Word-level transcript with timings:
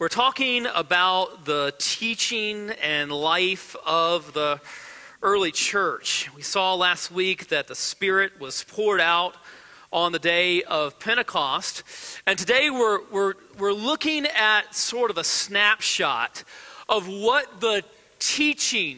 we're 0.00 0.08
talking 0.08 0.64
about 0.74 1.44
the 1.44 1.74
teaching 1.76 2.70
and 2.82 3.12
life 3.12 3.76
of 3.84 4.32
the 4.32 4.58
early 5.20 5.52
church. 5.52 6.30
We 6.34 6.40
saw 6.40 6.74
last 6.74 7.12
week 7.12 7.48
that 7.48 7.68
the 7.68 7.74
Spirit 7.74 8.40
was 8.40 8.64
poured 8.64 9.02
out 9.02 9.34
on 9.92 10.12
the 10.12 10.18
day 10.18 10.62
of 10.62 10.98
Pentecost. 10.98 11.82
And 12.26 12.38
today 12.38 12.70
we're, 12.70 13.00
we're, 13.10 13.34
we're 13.58 13.74
looking 13.74 14.24
at 14.24 14.74
sort 14.74 15.10
of 15.10 15.18
a 15.18 15.24
snapshot 15.24 16.44
of 16.88 17.06
what 17.06 17.60
the 17.60 17.84
teaching 18.18 18.96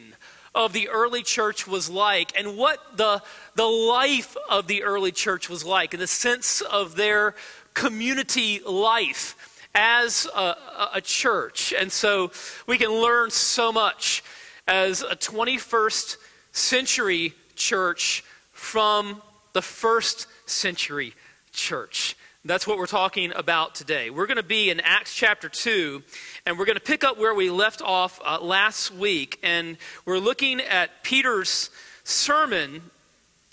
of 0.55 0.73
the 0.73 0.89
early 0.89 1.25
church 1.25 1.67
was 1.67 1.91
like 1.91 2.31
and 2.39 2.57
what 2.57 2.97
the, 2.97 3.21
the 3.57 3.67
life 3.67 4.37
of 4.49 4.69
the 4.69 4.85
early 4.85 5.11
church 5.11 5.51
was 5.51 5.65
like 5.65 5.95
in 5.95 5.99
the 5.99 6.07
sense 6.07 6.61
of 6.61 6.95
their 6.95 7.35
community 7.75 8.61
life 8.65 9.42
as 9.75 10.27
a, 10.35 10.57
a 10.95 11.01
church. 11.01 11.73
And 11.79 11.91
so 11.91 12.31
we 12.67 12.79
can 12.79 12.91
learn 12.91 13.31
so 13.31 13.73
much 13.73 14.23
as 14.67 15.03
a 15.03 15.17
21st 15.17 16.17
century 16.53 17.35
church 17.57 18.25
from 18.53 19.23
the 19.53 19.63
first 19.63 20.27
century 20.47 21.15
church. 21.53 22.17
That's 22.45 22.67
what 22.67 22.77
we're 22.77 22.87
talking 22.87 23.33
about 23.35 23.77
today. 23.77 24.11
We're 24.11 24.27
going 24.27 24.37
to 24.37 24.43
be 24.43 24.71
in 24.71 24.81
Acts 24.81 25.15
chapter 25.15 25.49
2, 25.49 26.03
and 26.45 26.59
we're 26.59 26.65
going 26.65 26.77
to 26.77 26.83
pick 26.83 27.05
up 27.05 27.17
where 27.17 27.35
we 27.35 27.51
left 27.51 27.81
off 27.81 28.21
uh, 28.25 28.41
last 28.41 28.93
week. 28.93 29.39
And 29.45 29.77
we're 30.05 30.19
looking 30.19 30.61
at 30.61 31.05
Peter's 31.05 31.71
sermon, 32.03 32.83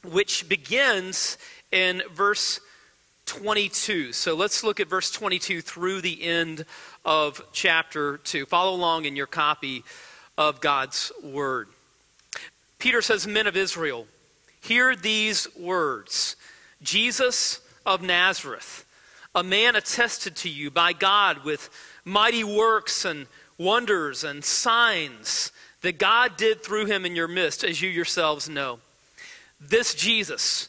which 0.04 0.50
begins 0.50 1.38
in 1.72 2.02
verse 2.12 2.60
22. 3.30 4.12
So 4.12 4.36
let's 4.36 4.64
look 4.64 4.80
at 4.80 4.88
verse 4.88 5.12
22 5.12 5.62
through 5.62 6.02
the 6.02 6.24
end 6.24 6.66
of 7.06 7.42
chapter 7.54 8.18
2. 8.18 8.48
Follow 8.48 8.76
along 8.76 9.06
in 9.06 9.16
your 9.16 9.28
copy 9.28 9.84
of 10.36 10.60
God's 10.62 11.12
word. 11.24 11.68
Peter 12.80 13.04
says, 13.04 13.28
Men 13.28 13.46
of 13.46 13.56
Israel, 13.56 14.08
hear 14.62 14.96
these 14.96 15.48
words 15.56 16.36
Jesus 16.82 17.62
of 17.86 18.02
Nazareth, 18.02 18.84
a 19.36 19.44
man 19.44 19.76
attested 19.76 20.36
to 20.38 20.50
you 20.50 20.72
by 20.72 20.92
God 20.94 21.46
with 21.46 21.70
mighty 22.04 22.44
works 22.44 23.06
and 23.06 23.28
wonders 23.60 24.24
and 24.24 24.44
signs 24.44 25.52
that 25.82 26.00
God 26.00 26.36
did 26.36 26.64
through 26.64 26.88
him 26.88 27.06
in 27.06 27.16
your 27.16 27.28
midst, 27.28 27.64
as 27.64 27.80
you 27.80 27.90
yourselves 27.90 28.50
know. 28.50 28.80
This 29.62 29.94
Jesus, 29.94 30.69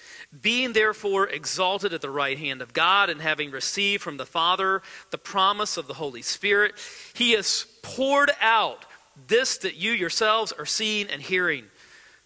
Being 0.39 0.73
therefore 0.73 1.27
exalted 1.27 1.93
at 1.93 2.01
the 2.01 2.09
right 2.09 2.37
hand 2.37 2.61
of 2.61 2.73
God, 2.73 3.09
and 3.09 3.21
having 3.21 3.51
received 3.51 4.01
from 4.01 4.17
the 4.17 4.25
Father 4.25 4.81
the 5.09 5.17
promise 5.17 5.75
of 5.75 5.87
the 5.87 5.95
Holy 5.95 6.21
Spirit, 6.21 6.73
he 7.13 7.31
has 7.31 7.65
poured 7.81 8.31
out 8.39 8.85
this 9.27 9.57
that 9.57 9.75
you 9.75 9.91
yourselves 9.91 10.51
are 10.53 10.65
seeing 10.65 11.09
and 11.09 11.21
hearing. 11.21 11.65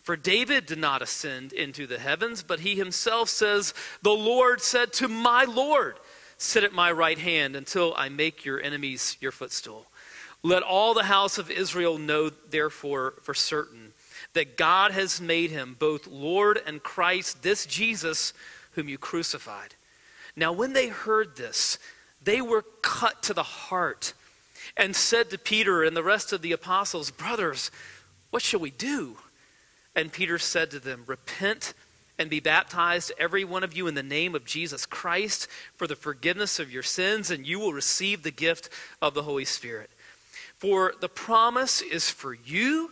For 0.03 0.15
David 0.15 0.67
did 0.67 0.77
not 0.77 1.01
ascend 1.01 1.51
into 1.51 1.87
the 1.87 1.97
heavens, 1.97 2.43
but 2.43 2.59
he 2.59 2.75
himself 2.75 3.27
says, 3.27 3.73
The 4.03 4.11
Lord 4.11 4.61
said 4.61 4.93
to 4.93 5.07
my 5.07 5.45
Lord, 5.45 5.95
Sit 6.37 6.63
at 6.63 6.73
my 6.73 6.91
right 6.91 7.17
hand 7.17 7.55
until 7.55 7.95
I 7.97 8.09
make 8.09 8.45
your 8.45 8.61
enemies 8.61 9.17
your 9.19 9.31
footstool. 9.31 9.87
Let 10.43 10.61
all 10.61 10.93
the 10.93 11.05
house 11.05 11.39
of 11.39 11.49
Israel 11.49 11.97
know, 11.97 12.29
therefore, 12.29 13.15
for 13.23 13.33
certain 13.33 13.93
that 14.35 14.55
God 14.55 14.91
has 14.91 15.19
made 15.19 15.49
him 15.49 15.75
both 15.77 16.07
Lord 16.07 16.61
and 16.65 16.83
Christ, 16.83 17.41
this 17.41 17.65
Jesus 17.65 18.31
whom 18.71 18.87
you 18.87 18.97
crucified. 18.97 19.75
Now, 20.35 20.53
when 20.53 20.73
they 20.73 20.87
heard 20.87 21.35
this, 21.35 21.79
they 22.21 22.41
were 22.41 22.63
cut 22.81 23.23
to 23.23 23.33
the 23.33 23.43
heart 23.43 24.13
and 24.77 24.95
said 24.95 25.29
to 25.29 25.37
Peter 25.37 25.83
and 25.83 25.95
the 25.95 26.03
rest 26.03 26.33
of 26.33 26.41
the 26.41 26.51
apostles, 26.51 27.11
Brothers, 27.11 27.71
what 28.29 28.43
shall 28.43 28.59
we 28.59 28.71
do? 28.71 29.17
And 29.95 30.11
Peter 30.11 30.37
said 30.37 30.71
to 30.71 30.79
them, 30.79 31.03
Repent 31.07 31.73
and 32.17 32.29
be 32.29 32.39
baptized, 32.39 33.11
every 33.17 33.43
one 33.43 33.63
of 33.63 33.75
you, 33.75 33.87
in 33.87 33.95
the 33.95 34.03
name 34.03 34.35
of 34.35 34.45
Jesus 34.45 34.85
Christ 34.85 35.47
for 35.75 35.87
the 35.87 35.95
forgiveness 35.95 36.59
of 36.59 36.71
your 36.71 36.83
sins, 36.83 37.31
and 37.31 37.47
you 37.47 37.59
will 37.59 37.73
receive 37.73 38.23
the 38.23 38.31
gift 38.31 38.69
of 39.01 39.13
the 39.13 39.23
Holy 39.23 39.45
Spirit. 39.45 39.89
For 40.57 40.93
the 40.99 41.09
promise 41.09 41.81
is 41.81 42.09
for 42.09 42.33
you 42.33 42.91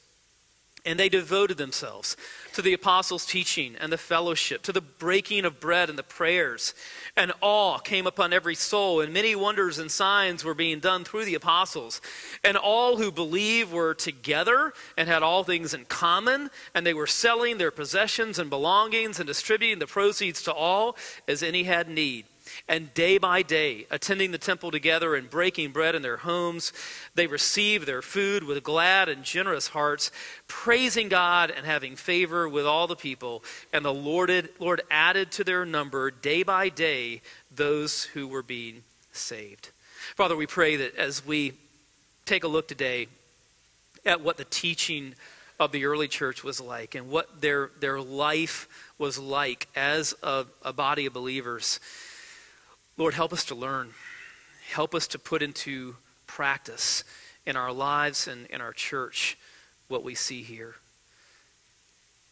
And 0.83 0.99
they 0.99 1.09
devoted 1.09 1.57
themselves 1.57 2.17
to 2.53 2.61
the 2.61 2.73
apostles' 2.73 3.25
teaching 3.25 3.75
and 3.79 3.93
the 3.93 3.99
fellowship, 3.99 4.63
to 4.63 4.71
the 4.71 4.81
breaking 4.81 5.45
of 5.45 5.59
bread 5.59 5.89
and 5.89 5.97
the 5.97 6.03
prayers. 6.03 6.73
And 7.15 7.31
awe 7.39 7.77
came 7.77 8.07
upon 8.07 8.33
every 8.33 8.55
soul, 8.55 8.99
and 8.99 9.13
many 9.13 9.35
wonders 9.35 9.77
and 9.77 9.91
signs 9.91 10.43
were 10.43 10.55
being 10.55 10.79
done 10.79 11.03
through 11.03 11.25
the 11.25 11.35
apostles. 11.35 12.01
And 12.43 12.57
all 12.57 12.97
who 12.97 13.11
believed 13.11 13.71
were 13.71 13.93
together 13.93 14.73
and 14.97 15.07
had 15.07 15.21
all 15.21 15.43
things 15.43 15.73
in 15.75 15.85
common, 15.85 16.49
and 16.73 16.85
they 16.85 16.95
were 16.95 17.07
selling 17.07 17.59
their 17.59 17.71
possessions 17.71 18.39
and 18.39 18.49
belongings 18.49 19.19
and 19.19 19.27
distributing 19.27 19.77
the 19.77 19.87
proceeds 19.87 20.41
to 20.43 20.53
all 20.53 20.97
as 21.27 21.43
any 21.43 21.63
had 21.63 21.89
need. 21.89 22.25
And 22.67 22.93
day 22.93 23.17
by 23.17 23.41
day, 23.41 23.85
attending 23.91 24.31
the 24.31 24.37
temple 24.37 24.71
together 24.71 25.15
and 25.15 25.29
breaking 25.29 25.71
bread 25.71 25.95
in 25.95 26.01
their 26.01 26.17
homes, 26.17 26.71
they 27.15 27.27
received 27.27 27.85
their 27.85 28.01
food 28.01 28.43
with 28.43 28.63
glad 28.63 29.09
and 29.09 29.23
generous 29.23 29.67
hearts, 29.67 30.11
praising 30.47 31.09
God 31.09 31.51
and 31.51 31.65
having 31.65 31.95
favor 31.95 32.47
with 32.47 32.65
all 32.65 32.87
the 32.87 32.95
people. 32.95 33.43
And 33.73 33.83
the 33.83 33.93
Lord, 33.93 34.31
added 34.89 35.31
to 35.31 35.43
their 35.43 35.65
number 35.65 36.11
day 36.11 36.43
by 36.43 36.69
day 36.69 37.21
those 37.53 38.05
who 38.05 38.27
were 38.27 38.43
being 38.43 38.83
saved. 39.11 39.71
Father, 40.15 40.35
we 40.35 40.47
pray 40.47 40.77
that 40.77 40.95
as 40.95 41.25
we 41.25 41.53
take 42.25 42.43
a 42.43 42.47
look 42.47 42.67
today 42.67 43.07
at 44.05 44.21
what 44.21 44.37
the 44.37 44.45
teaching 44.45 45.15
of 45.59 45.71
the 45.71 45.85
early 45.85 46.07
church 46.07 46.43
was 46.43 46.59
like 46.59 46.95
and 46.95 47.09
what 47.09 47.41
their, 47.41 47.71
their 47.79 48.01
life 48.01 48.67
was 48.97 49.19
like 49.19 49.67
as 49.75 50.15
a, 50.23 50.45
a 50.63 50.73
body 50.73 51.05
of 51.05 51.13
believers, 51.13 51.79
Lord, 53.01 53.15
help 53.15 53.33
us 53.33 53.45
to 53.45 53.55
learn. 53.55 53.95
Help 54.69 54.93
us 54.93 55.07
to 55.07 55.17
put 55.17 55.41
into 55.41 55.95
practice 56.27 57.03
in 57.47 57.55
our 57.55 57.71
lives 57.71 58.27
and 58.27 58.45
in 58.51 58.61
our 58.61 58.73
church 58.73 59.39
what 59.87 60.03
we 60.03 60.13
see 60.13 60.43
here. 60.43 60.75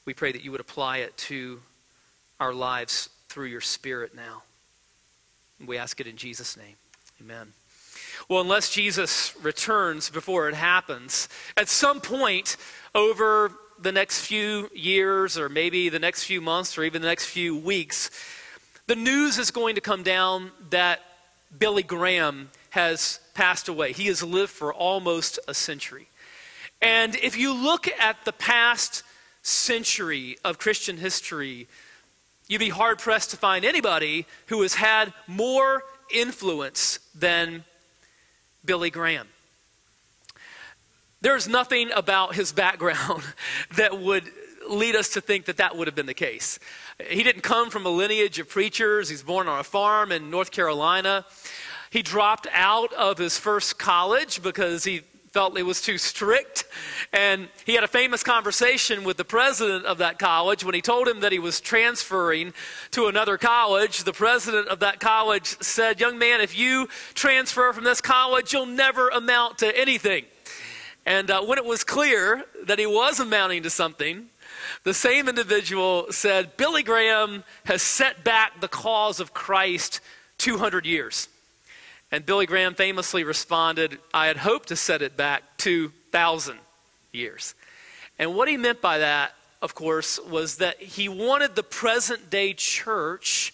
We 0.06 0.13
pray 0.13 0.31
that 0.31 0.44
you 0.44 0.51
would 0.51 0.62
apply 0.62 0.98
it 0.98 1.18
to 1.18 1.62
our 2.39 2.54
lives 2.54 3.10
through 3.30 3.48
your 3.48 3.62
Spirit 3.62 4.13
now. 4.16 4.44
We 5.66 5.80
ask 5.80 6.00
it 6.00 6.06
in 6.06 6.18
Jesus' 6.18 6.56
name. 6.56 6.75
Amen. 7.19 7.54
Well, 8.30 8.42
unless 8.42 8.69
Jesus 8.69 9.33
returns 9.42 10.12
before 10.12 10.50
it 10.50 10.56
happens, 10.56 11.30
at 11.57 11.68
some 11.68 12.00
point 12.00 12.57
over 12.94 13.54
the 13.80 13.92
next 13.92 14.24
few 14.24 14.69
years, 14.75 15.36
or 15.36 15.50
maybe 15.50 15.89
the 15.89 15.98
next 15.98 16.25
few 16.25 16.42
months, 16.42 16.77
or 16.77 16.83
even 16.83 17.01
the 17.01 17.07
next 17.07 17.25
few 17.25 17.57
weeks, 17.57 18.12
the 18.89 18.95
news 18.95 19.38
is 19.38 19.51
going 19.51 19.75
to 19.75 19.81
come 19.81 20.01
down 20.01 20.50
that 20.71 21.00
Billy 21.56 21.83
Graham 21.83 22.50
has 22.71 23.19
passed 23.36 23.69
away. 23.69 23.94
He 23.94 24.07
has 24.07 24.24
lived 24.24 24.50
for 24.50 24.74
almost 24.74 25.38
a 25.47 25.53
century. 25.53 26.07
And 26.81 27.15
if 27.18 27.38
you 27.38 27.53
look 27.53 27.88
at 27.88 28.25
the 28.25 28.33
past 28.33 29.03
century 29.44 30.38
of 30.44 30.57
Christian 30.57 30.97
history, 30.97 31.68
you'd 32.47 32.57
be 32.57 32.69
hard 32.69 32.97
pressed 32.97 33.30
to 33.30 33.38
find 33.38 33.63
anybody 33.63 34.25
who 34.47 34.63
has 34.63 34.74
had 34.74 35.13
more 35.27 35.83
influence 36.12 36.97
than 37.13 37.65
Billy 38.65 38.89
Graham. 38.89 39.27
There's 41.21 41.47
nothing 41.47 41.92
about 41.95 42.33
his 42.33 42.51
background 42.51 43.21
that 43.75 44.00
would 44.00 44.24
lead 44.69 44.95
us 44.95 45.10
to 45.10 45.21
think 45.21 45.45
that 45.45 45.57
that 45.57 45.75
would 45.75 45.88
have 45.88 45.95
been 45.95 46.06
the 46.06 46.13
case. 46.13 46.60
He 47.10 47.24
didn't 47.24 47.42
come 47.42 47.69
from 47.69 47.86
a 47.86 47.89
lineage 47.89 48.39
of 48.39 48.50
preachers. 48.50 49.10
He's 49.10 49.24
born 49.24 49.48
on 49.48 49.60
a 49.60 49.63
farm 49.63 50.12
in 50.12 50.30
North 50.30 50.51
Carolina. 50.51 51.25
He 51.89 52.01
dropped 52.01 52.48
out 52.54 52.94
of 52.94 53.18
his 53.18 53.38
first 53.38 53.80
college 53.80 54.44
because 54.44 54.83
he 54.83 55.01
felt 55.31 55.57
it 55.57 55.63
was 55.63 55.81
too 55.81 55.98
strict. 55.98 56.66
And 57.13 57.50
he 57.66 57.74
had 57.74 57.83
a 57.83 57.88
famous 57.88 58.24
conversation 58.24 59.04
with 59.04 59.18
the 59.18 59.25
president 59.25 59.86
of 59.86 60.00
that 60.00 60.19
college 60.19 60.63
when 60.63 60.75
he 60.75 60.81
told 60.81 61.07
him 61.07 61.19
that 61.21 61.31
he 61.31 61.39
was 61.39 61.62
transferring 61.62 62.54
to 62.92 63.07
another 63.07 63.38
college. 63.38 64.04
The 64.04 64.13
president 64.13 64.68
of 64.68 64.80
that 64.80 65.00
college 65.00 65.45
said, 65.62 66.00
Young 66.00 66.18
man, 66.18 66.42
if 66.42 66.57
you 66.57 66.88
transfer 67.13 67.71
from 67.74 67.83
this 67.83 68.01
college, 68.01 68.54
you'll 68.54 68.66
never 68.66 69.10
amount 69.10 69.60
to 69.60 69.77
anything. 69.77 70.25
And 71.06 71.31
uh, 71.31 71.42
when 71.42 71.57
it 71.57 71.66
was 71.66 71.83
clear 71.83 72.44
that 72.66 72.80
he 72.80 72.86
was 72.86 73.19
amounting 73.19 73.63
to 73.63 73.69
something, 73.69 74.30
the 74.83 74.94
same 74.94 75.27
individual 75.27 76.07
said, 76.11 76.57
Billy 76.57 76.83
Graham 76.83 77.44
has 77.65 77.81
set 77.81 78.23
back 78.23 78.59
the 78.61 78.67
cause 78.67 79.19
of 79.19 79.33
Christ 79.33 80.01
200 80.38 80.85
years. 80.85 81.27
And 82.11 82.25
Billy 82.25 82.45
Graham 82.45 82.73
famously 82.73 83.23
responded, 83.23 84.00
I 84.13 84.27
had 84.27 84.38
hoped 84.38 84.69
to 84.69 84.75
set 84.75 85.01
it 85.01 85.15
back 85.15 85.44
2,000 85.57 86.57
years. 87.11 87.53
And 88.17 88.35
what 88.35 88.47
he 88.47 88.57
meant 88.57 88.81
by 88.81 89.00
that, 89.00 89.33
of 89.61 89.75
course, 89.75 90.19
was 90.19 90.57
that 90.57 90.81
he 90.81 91.07
wanted 91.07 91.56
the 91.56 91.63
present 91.63 92.29
day 92.29 92.53
church 92.53 93.53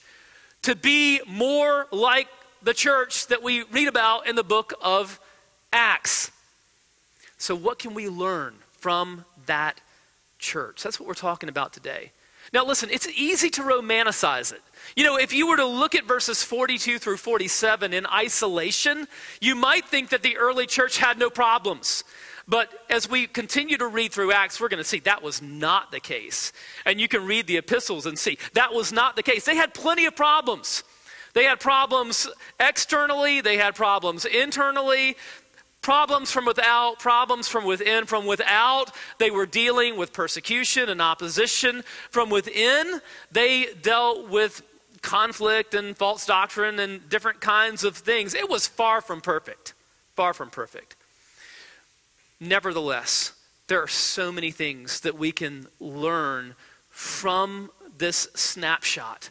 to 0.61 0.75
be 0.75 1.21
more 1.27 1.87
like 1.91 2.27
the 2.63 2.73
church 2.73 3.27
that 3.27 3.43
we 3.43 3.63
read 3.63 3.87
about 3.87 4.27
in 4.27 4.35
the 4.35 4.43
book 4.43 4.73
of 4.81 5.19
Acts. 5.71 6.31
So, 7.37 7.55
what 7.55 7.77
can 7.77 7.93
we 7.93 8.09
learn 8.09 8.55
from 8.79 9.25
that 9.45 9.79
church. 10.45 10.83
That's 10.83 10.99
what 10.99 11.07
we're 11.07 11.15
talking 11.15 11.49
about 11.49 11.73
today. 11.73 12.11
Now, 12.53 12.63
listen, 12.63 12.89
it's 12.91 13.07
easy 13.07 13.49
to 13.51 13.61
romanticize 13.61 14.53
it. 14.53 14.61
You 14.95 15.03
know, 15.03 15.17
if 15.17 15.33
you 15.33 15.47
were 15.47 15.57
to 15.57 15.65
look 15.65 15.95
at 15.95 16.05
verses 16.05 16.43
42 16.43 16.99
through 16.99 17.17
47 17.17 17.91
in 17.91 18.05
isolation, 18.05 19.07
you 19.41 19.55
might 19.55 19.85
think 19.85 20.09
that 20.09 20.21
the 20.21 20.37
early 20.37 20.67
church 20.67 20.97
had 20.97 21.17
no 21.17 21.29
problems. 21.29 22.03
But 22.47 22.71
as 22.89 23.09
we 23.09 23.25
continue 23.25 23.77
to 23.77 23.87
read 23.87 24.11
through 24.11 24.31
Acts, 24.31 24.61
we're 24.61 24.69
going 24.69 24.83
to 24.83 24.87
see 24.87 24.99
that 24.99 25.23
was 25.23 25.41
not 25.41 25.91
the 25.91 25.99
case. 25.99 26.53
And 26.85 27.01
you 27.01 27.07
can 27.07 27.25
read 27.25 27.47
the 27.47 27.57
epistles 27.57 28.05
and 28.05 28.17
see 28.17 28.37
that 28.53 28.71
was 28.71 28.91
not 28.91 29.15
the 29.15 29.23
case. 29.23 29.45
They 29.45 29.55
had 29.55 29.73
plenty 29.73 30.05
of 30.05 30.15
problems. 30.15 30.83
They 31.33 31.43
had 31.43 31.59
problems 31.59 32.29
externally, 32.61 33.41
they 33.41 33.57
had 33.57 33.75
problems 33.75 34.23
internally, 34.23 35.17
Problems 35.85 36.31
from 36.31 36.45
without, 36.45 36.97
problems 36.97 37.47
from 37.47 37.63
within. 37.63 38.07
From 38.07 38.25
without, 38.25 38.89
they 39.19 39.29
were 39.29 39.45
dealing 39.45 39.97
with 39.97 40.13
persecution 40.13 40.89
and 40.89 40.99
opposition. 40.99 41.83
From 42.09 42.31
within, 42.31 43.01
they 43.31 43.67
dealt 43.83 44.27
with 44.27 44.63
conflict 45.03 45.75
and 45.75 45.95
false 45.95 46.25
doctrine 46.25 46.79
and 46.79 47.07
different 47.07 47.39
kinds 47.39 47.83
of 47.83 47.95
things. 47.95 48.33
It 48.33 48.49
was 48.49 48.65
far 48.65 48.99
from 48.99 49.21
perfect. 49.21 49.75
Far 50.15 50.33
from 50.33 50.49
perfect. 50.49 50.95
Nevertheless, 52.39 53.33
there 53.67 53.79
are 53.79 53.87
so 53.87 54.31
many 54.31 54.49
things 54.49 55.01
that 55.01 55.19
we 55.19 55.31
can 55.31 55.67
learn 55.79 56.55
from 56.89 57.69
this 57.95 58.27
snapshot 58.33 59.29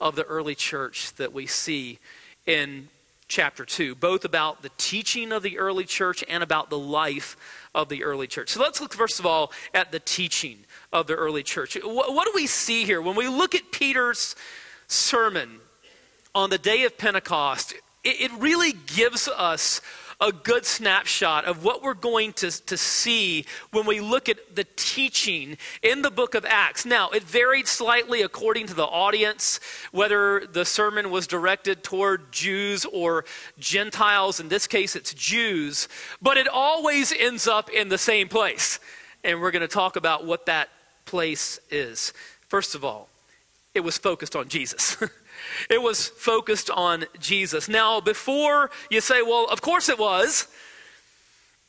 of 0.00 0.16
the 0.16 0.24
early 0.24 0.56
church 0.56 1.14
that 1.14 1.32
we 1.32 1.46
see 1.46 2.00
in 2.44 2.88
chapter 3.32 3.64
2, 3.64 3.94
both 3.94 4.26
about 4.26 4.60
the 4.60 4.70
teaching 4.76 5.32
of 5.32 5.42
the 5.42 5.58
early 5.58 5.84
church 5.84 6.22
and 6.28 6.42
about 6.42 6.68
the 6.68 6.78
life 6.78 7.34
of 7.74 7.88
the 7.88 8.04
early 8.04 8.26
church. 8.26 8.50
So 8.50 8.60
let's 8.60 8.78
look, 8.78 8.92
first 8.92 9.18
of 9.18 9.24
all, 9.24 9.52
at 9.72 9.90
the 9.90 10.00
teaching 10.00 10.58
of 10.92 11.06
the 11.06 11.14
early 11.14 11.42
church. 11.42 11.78
What, 11.82 12.12
what 12.12 12.26
do 12.26 12.32
we 12.34 12.46
see 12.46 12.84
here? 12.84 13.00
When 13.00 13.16
we 13.16 13.28
look 13.28 13.54
at 13.54 13.72
Peter's 13.72 14.36
sermon 14.86 15.60
on 16.34 16.50
the 16.50 16.58
day 16.58 16.84
of 16.84 16.98
Pentecost, 16.98 17.72
it, 18.04 18.20
it 18.20 18.32
really 18.32 18.74
gives 18.94 19.28
us 19.28 19.80
a 20.22 20.30
good 20.30 20.64
snapshot 20.64 21.44
of 21.46 21.64
what 21.64 21.82
we're 21.82 21.94
going 21.94 22.32
to, 22.34 22.48
to 22.66 22.76
see 22.76 23.44
when 23.72 23.84
we 23.84 24.00
look 24.00 24.28
at 24.28 24.54
the 24.54 24.64
teaching 24.76 25.58
in 25.82 26.02
the 26.02 26.12
book 26.12 26.36
of 26.36 26.46
Acts. 26.46 26.86
Now, 26.86 27.10
it 27.10 27.24
varied 27.24 27.66
slightly 27.66 28.22
according 28.22 28.68
to 28.68 28.74
the 28.74 28.84
audience, 28.84 29.58
whether 29.90 30.46
the 30.46 30.64
sermon 30.64 31.10
was 31.10 31.26
directed 31.26 31.82
toward 31.82 32.30
Jews 32.30 32.84
or 32.84 33.24
Gentiles. 33.58 34.38
In 34.38 34.48
this 34.48 34.68
case, 34.68 34.94
it's 34.94 35.12
Jews, 35.12 35.88
but 36.22 36.36
it 36.36 36.46
always 36.46 37.12
ends 37.12 37.48
up 37.48 37.68
in 37.68 37.88
the 37.88 37.98
same 37.98 38.28
place. 38.28 38.78
And 39.24 39.40
we're 39.40 39.50
going 39.50 39.62
to 39.62 39.68
talk 39.68 39.96
about 39.96 40.24
what 40.24 40.46
that 40.46 40.68
place 41.04 41.58
is. 41.68 42.12
First 42.48 42.76
of 42.76 42.84
all, 42.84 43.08
it 43.74 43.80
was 43.80 43.98
focused 43.98 44.36
on 44.36 44.48
Jesus. 44.48 44.96
It 45.68 45.82
was 45.82 46.08
focused 46.08 46.70
on 46.70 47.04
Jesus. 47.18 47.68
Now, 47.68 48.00
before 48.00 48.70
you 48.90 49.00
say, 49.00 49.22
well, 49.22 49.46
of 49.50 49.60
course 49.60 49.88
it 49.88 49.98
was, 49.98 50.48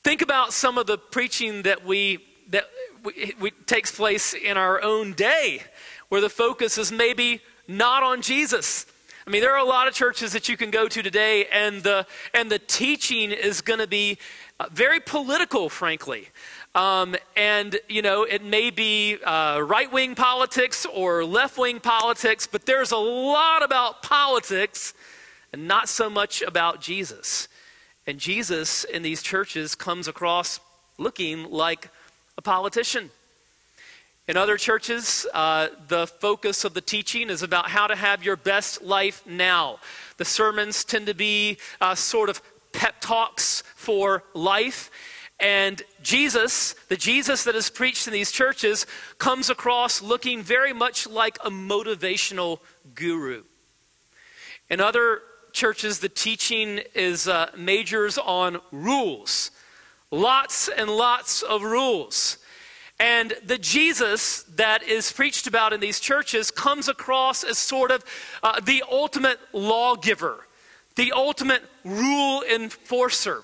think 0.04 0.22
about 0.22 0.54
some 0.54 0.78
of 0.78 0.88
the 0.88 0.98
preaching 0.98 1.64
that 1.64 1.86
we 1.86 2.20
that 2.50 2.66
we, 3.04 3.34
we, 3.40 3.52
takes 3.52 3.92
place 3.92 4.34
in 4.34 4.58
our 4.58 4.82
own 4.82 5.14
day 5.14 5.64
where 6.10 6.22
the 6.22 6.30
focus 6.30 6.78
is 6.78 6.92
maybe 6.92 7.42
not 7.68 8.04
on 8.04 8.22
Jesus. 8.22 8.86
I 9.26 9.30
mean, 9.30 9.42
there 9.42 9.54
are 9.54 9.60
a 9.60 9.68
lot 9.68 9.88
of 9.88 9.94
churches 9.94 10.34
that 10.34 10.50
you 10.50 10.58
can 10.58 10.70
go 10.70 10.88
to 10.90 11.02
today, 11.02 11.46
and 11.46 11.82
the, 11.82 12.06
and 12.34 12.52
the 12.52 12.60
teaching 12.60 13.32
is 13.32 13.62
going 13.62 13.80
to 13.80 13.88
be 13.88 14.18
uh, 14.60 14.68
very 14.72 15.00
political, 15.00 15.70
frankly. 15.70 16.28
Um, 16.76 17.16
and, 17.36 17.80
you 17.88 18.02
know, 18.02 18.24
it 18.24 18.44
may 18.44 18.72
be 18.72 19.18
uh, 19.24 19.60
right 19.60 19.92
wing 19.92 20.16
politics 20.16 20.88
or 20.92 21.24
left 21.24 21.58
wing 21.58 21.80
politics, 21.80 22.48
but 22.48 22.66
there's 22.66 22.92
a 22.92 22.98
lot 22.98 23.64
about 23.64 24.02
politics 24.02 24.96
and 25.52 25.68
not 25.68 25.88
so 25.88 26.10
much 26.10 26.42
about 26.42 26.82
Jesus. 26.82 27.48
And 28.08 28.20
Jesus 28.20 28.84
in 28.86 29.04
these 29.04 29.22
churches 29.22 29.76
comes 29.76 30.08
across 30.08 30.60
looking 30.98 31.50
like 31.52 31.90
a 32.38 32.42
politician. 32.42 33.12
In 34.28 34.36
other 34.36 34.58
churches, 34.58 35.28
uh, 35.34 35.68
the 35.90 36.08
focus 36.08 36.64
of 36.64 36.74
the 36.74 36.82
teaching 36.82 37.30
is 37.30 37.44
about 37.44 37.70
how 37.70 37.88
to 37.88 37.96
have 37.96 38.24
your 38.24 38.38
best 38.38 38.82
life 38.82 39.22
now. 39.28 39.80
The 40.18 40.26
sermons 40.26 40.84
tend 40.84 41.08
to 41.08 41.14
be 41.14 41.58
uh, 41.82 41.94
sort 41.94 42.30
of 42.30 42.42
pep 42.72 42.96
talks 43.00 43.64
for 43.76 44.24
life. 44.34 44.90
And 45.44 45.82
Jesus, 46.02 46.74
the 46.88 46.96
Jesus 46.96 47.44
that 47.44 47.54
is 47.54 47.70
preached 47.70 48.08
in 48.08 48.14
these 48.14 48.32
churches, 48.32 48.88
comes 49.18 49.50
across 49.50 50.02
looking 50.02 50.42
very 50.42 50.72
much 50.72 51.06
like 51.06 51.38
a 51.44 51.50
motivational 51.50 52.60
guru. 52.96 53.44
In 54.70 54.80
other 54.80 55.20
churches, 55.52 56.00
the 56.00 56.08
teaching 56.08 56.80
is 56.96 57.28
uh, 57.28 57.52
majors 57.58 58.18
on 58.18 58.62
rules. 58.72 59.52
Lots 60.12 60.70
and 60.70 60.90
lots 60.90 61.42
of 61.42 61.62
rules. 61.62 62.38
And 62.98 63.34
the 63.46 63.58
Jesus 63.58 64.44
that 64.56 64.82
is 64.84 65.12
preached 65.12 65.46
about 65.46 65.74
in 65.74 65.82
these 65.82 66.00
churches 66.00 66.52
comes 66.52 66.88
across 66.88 67.44
as 67.44 67.58
sort 67.58 67.92
of 67.92 68.06
uh, 68.42 68.62
the 68.62 68.82
ultimate 68.90 69.40
lawgiver, 69.52 70.48
the 70.96 71.12
ultimate 71.12 71.64
rule 71.84 72.44
enforcer. 72.44 73.44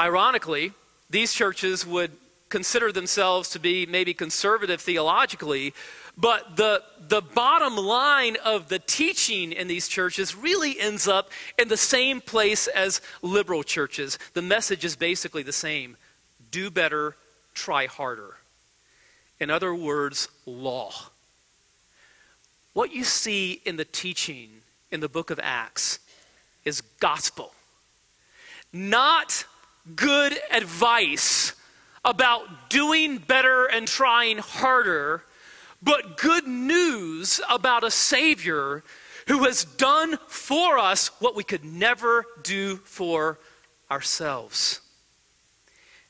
Ironically, 0.00 0.72
these 1.10 1.34
churches 1.34 1.86
would 1.86 2.12
consider 2.48 2.90
themselves 2.90 3.50
to 3.50 3.58
be 3.58 3.84
maybe 3.84 4.14
conservative 4.14 4.80
theologically, 4.80 5.74
but 6.16 6.56
the, 6.56 6.82
the 7.06 7.20
bottom 7.20 7.76
line 7.76 8.38
of 8.42 8.70
the 8.70 8.78
teaching 8.78 9.52
in 9.52 9.68
these 9.68 9.88
churches 9.88 10.34
really 10.34 10.80
ends 10.80 11.06
up 11.06 11.30
in 11.58 11.68
the 11.68 11.76
same 11.76 12.22
place 12.22 12.66
as 12.66 13.02
liberal 13.20 13.62
churches. 13.62 14.18
The 14.32 14.40
message 14.40 14.86
is 14.86 14.96
basically 14.96 15.42
the 15.42 15.52
same 15.52 15.98
do 16.50 16.70
better, 16.70 17.14
try 17.52 17.86
harder. 17.86 18.36
In 19.38 19.50
other 19.50 19.74
words, 19.74 20.28
law. 20.46 20.92
What 22.72 22.92
you 22.94 23.04
see 23.04 23.60
in 23.66 23.76
the 23.76 23.84
teaching 23.84 24.48
in 24.90 25.00
the 25.00 25.10
book 25.10 25.30
of 25.30 25.38
Acts 25.42 25.98
is 26.64 26.80
gospel, 26.80 27.52
not 28.72 29.44
good 29.96 30.38
advice 30.50 31.54
about 32.04 32.70
doing 32.70 33.18
better 33.18 33.66
and 33.66 33.86
trying 33.86 34.38
harder 34.38 35.24
but 35.82 36.18
good 36.18 36.46
news 36.46 37.40
about 37.48 37.84
a 37.84 37.90
Savior 37.90 38.82
who 39.26 39.44
has 39.44 39.64
done 39.64 40.18
for 40.26 40.78
us 40.78 41.08
what 41.20 41.34
we 41.34 41.44
could 41.44 41.64
never 41.64 42.26
do 42.42 42.76
for 42.78 43.38
ourselves. 43.90 44.80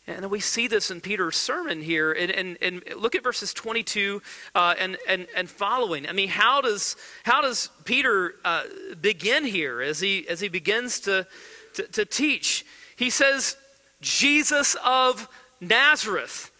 And 0.06 0.28
we 0.28 0.40
see 0.40 0.66
this 0.66 0.90
in 0.90 1.00
Peter's 1.00 1.36
sermon 1.36 1.82
here. 1.82 2.12
And, 2.12 2.32
and, 2.32 2.58
and 2.60 2.82
look 2.96 3.14
at 3.14 3.22
verses 3.22 3.54
22 3.54 4.20
uh, 4.54 4.74
and, 4.78 4.96
and, 5.06 5.28
and 5.36 5.48
following. 5.48 6.08
I 6.08 6.12
mean, 6.12 6.30
how 6.30 6.60
does, 6.60 6.96
how 7.22 7.40
does 7.40 7.70
Peter 7.84 8.34
uh, 8.44 8.64
begin 9.00 9.44
here 9.44 9.80
as 9.80 10.00
he, 10.00 10.26
as 10.28 10.40
he 10.40 10.48
begins 10.48 10.98
to, 11.00 11.26
to, 11.74 11.82
to 11.84 12.04
teach? 12.04 12.64
He 13.00 13.10
says, 13.10 13.56
Jesus 14.00 14.76
of 14.84 15.28
Nazareth 15.60 16.52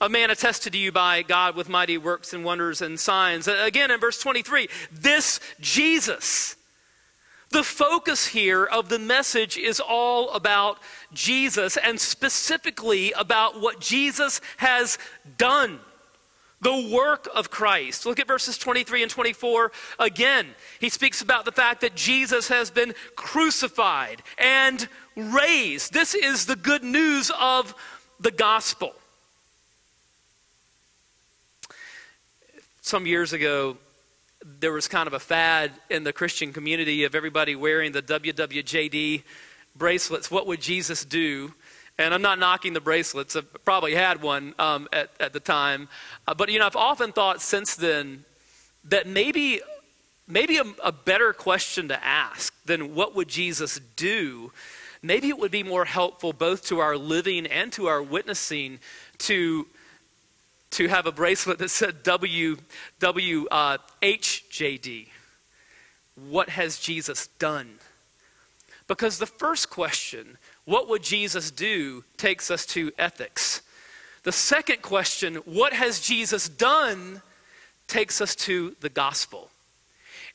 a 0.00 0.08
man 0.08 0.28
attested 0.28 0.72
to 0.72 0.78
you 0.78 0.92
by 0.92 1.22
God 1.22 1.56
with 1.56 1.68
mighty 1.68 1.96
works 1.96 2.34
and 2.34 2.44
wonders 2.44 2.82
and 2.82 3.00
signs. 3.00 3.48
Again, 3.48 3.90
in 3.90 4.00
verse 4.00 4.20
23, 4.20 4.68
this 4.92 5.40
Jesus. 5.60 6.56
The 7.50 7.62
focus 7.62 8.26
here 8.26 8.64
of 8.64 8.88
the 8.88 8.98
message 8.98 9.56
is 9.56 9.80
all 9.80 10.30
about 10.32 10.78
Jesus 11.14 11.76
and 11.76 12.00
specifically 12.00 13.12
about 13.12 13.60
what 13.60 13.80
Jesus 13.80 14.40
has 14.56 14.98
done. 15.38 15.78
The 16.60 16.90
work 16.92 17.28
of 17.34 17.50
Christ. 17.50 18.04
Look 18.04 18.18
at 18.18 18.26
verses 18.26 18.58
23 18.58 19.02
and 19.02 19.10
24 19.10 19.70
again. 19.98 20.48
He 20.80 20.88
speaks 20.88 21.22
about 21.22 21.44
the 21.44 21.52
fact 21.52 21.80
that 21.82 21.94
Jesus 21.94 22.48
has 22.48 22.70
been 22.70 22.94
crucified 23.16 24.22
and 24.36 24.88
raised. 25.16 25.92
This 25.92 26.14
is 26.14 26.46
the 26.46 26.56
good 26.56 26.84
news 26.84 27.30
of 27.38 27.74
the 28.20 28.30
gospel. 28.30 28.94
some 32.84 33.06
years 33.06 33.32
ago, 33.32 33.78
there 34.60 34.70
was 34.70 34.88
kind 34.88 35.06
of 35.06 35.14
a 35.14 35.18
fad 35.18 35.72
in 35.88 36.04
the 36.04 36.12
Christian 36.12 36.52
community 36.52 37.04
of 37.04 37.14
everybody 37.14 37.56
wearing 37.56 37.92
the 37.92 38.02
WWJD 38.02 39.22
bracelets. 39.74 40.30
What 40.30 40.46
would 40.46 40.60
Jesus 40.60 41.02
do? 41.02 41.54
And 41.96 42.12
I'm 42.12 42.20
not 42.20 42.38
knocking 42.38 42.74
the 42.74 42.82
bracelets. 42.82 43.36
I 43.36 43.40
probably 43.64 43.94
had 43.94 44.20
one 44.20 44.54
um, 44.58 44.86
at, 44.92 45.08
at 45.18 45.32
the 45.32 45.40
time. 45.40 45.88
Uh, 46.28 46.34
but, 46.34 46.50
you 46.50 46.58
know, 46.58 46.66
I've 46.66 46.76
often 46.76 47.12
thought 47.12 47.40
since 47.40 47.74
then 47.74 48.26
that 48.84 49.06
maybe, 49.06 49.62
maybe 50.28 50.58
a, 50.58 50.64
a 50.84 50.92
better 50.92 51.32
question 51.32 51.88
to 51.88 52.04
ask 52.04 52.52
than 52.66 52.94
what 52.94 53.16
would 53.16 53.28
Jesus 53.28 53.80
do, 53.96 54.52
maybe 55.04 55.28
it 55.28 55.38
would 55.38 55.50
be 55.50 55.62
more 55.62 55.84
helpful 55.84 56.32
both 56.32 56.64
to 56.66 56.80
our 56.80 56.96
living 56.96 57.46
and 57.46 57.72
to 57.74 57.86
our 57.86 58.02
witnessing 58.02 58.78
to 59.18 59.66
to 60.70 60.88
have 60.88 61.06
a 61.06 61.12
bracelet 61.12 61.58
that 61.58 61.68
said 61.68 62.02
W, 62.02 62.56
W, 62.98 63.46
uh, 63.48 63.78
HJD. 64.02 65.06
What 66.28 66.48
has 66.48 66.80
Jesus 66.80 67.28
done? 67.38 67.78
Because 68.88 69.18
the 69.18 69.26
first 69.26 69.70
question, 69.70 70.36
what 70.64 70.88
would 70.88 71.04
Jesus 71.04 71.52
do, 71.52 72.02
takes 72.16 72.50
us 72.50 72.66
to 72.66 72.90
ethics. 72.98 73.62
The 74.24 74.32
second 74.32 74.82
question, 74.82 75.36
what 75.44 75.72
has 75.72 76.00
Jesus 76.00 76.48
done, 76.48 77.22
takes 77.86 78.20
us 78.20 78.34
to 78.36 78.74
the 78.80 78.88
gospel. 78.88 79.50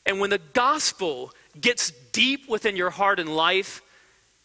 And 0.06 0.22
when 0.22 0.30
the 0.30 0.42
gospel 0.54 1.34
gets 1.60 1.92
deep 2.14 2.48
within 2.48 2.78
your 2.78 2.92
heart 2.92 3.20
and 3.20 3.36
life, 3.36 3.82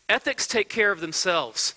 ethics 0.08 0.46
take 0.46 0.68
care 0.68 0.92
of 0.92 1.00
themselves 1.00 1.74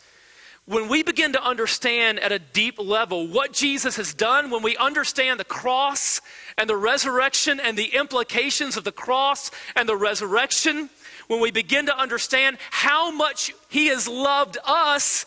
when 0.68 0.90
we 0.90 1.02
begin 1.02 1.32
to 1.32 1.44
understand 1.44 2.20
at 2.20 2.34
a 2.34 2.40
deep 2.40 2.78
level 2.78 3.26
what 3.26 3.54
Jesus 3.54 3.96
has 3.96 4.14
done, 4.14 4.52
when 4.52 4.62
we 4.62 4.76
understand 4.76 5.40
the 5.40 5.46
cross 5.46 6.20
and 6.58 6.70
the 6.70 6.76
resurrection 6.76 7.62
and 7.62 7.78
the 7.78 7.96
implications 7.96 8.76
of 8.76 8.84
the 8.84 8.92
cross 8.92 9.50
and 9.78 9.88
the 9.88 9.96
resurrection, 9.96 10.90
when 11.28 11.40
we 11.40 11.52
begin 11.52 11.86
to 11.86 11.98
understand 11.98 12.58
how 12.70 13.12
much 13.12 13.54
He 13.70 13.88
has 13.88 14.10
loved 14.10 14.58
us, 14.66 15.26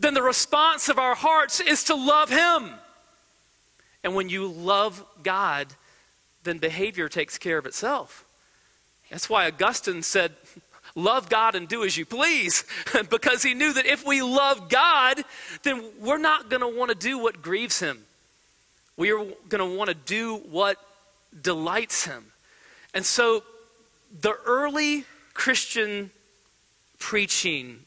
then 0.00 0.14
the 0.14 0.22
response 0.22 0.88
of 0.88 0.98
our 0.98 1.14
hearts 1.14 1.60
is 1.60 1.84
to 1.84 1.94
love 1.94 2.28
Him. 2.28 2.74
And 4.02 4.16
when 4.16 4.28
you 4.28 4.48
love 4.48 5.04
God, 5.22 5.68
then 6.42 6.58
behavior 6.58 7.08
takes 7.08 7.38
care 7.38 7.58
of 7.58 7.66
itself. 7.66 8.24
That's 9.10 9.30
why 9.30 9.46
Augustine 9.46 10.02
said, 10.02 10.32
love 10.96 11.28
God 11.28 11.54
and 11.54 11.68
do 11.68 11.84
as 11.84 11.96
you 11.96 12.04
please 12.04 12.64
because 13.10 13.44
he 13.44 13.54
knew 13.54 13.72
that 13.72 13.86
if 13.86 14.04
we 14.04 14.22
love 14.22 14.68
God, 14.68 15.22
then 15.62 15.84
we're 16.00 16.18
not 16.18 16.50
going 16.50 16.62
to 16.62 16.68
want 16.68 16.88
to 16.90 16.96
do 16.96 17.18
what 17.18 17.40
grieves 17.40 17.78
him. 17.78 18.04
We 18.96 19.12
are 19.12 19.24
going 19.48 19.70
to 19.70 19.76
want 19.76 19.88
to 19.88 19.94
do 19.94 20.36
what 20.50 20.78
delights 21.40 22.04
him. 22.06 22.24
And 22.94 23.04
so 23.04 23.44
the 24.20 24.34
early 24.46 25.04
Christian 25.34 26.10
preaching 26.98 27.80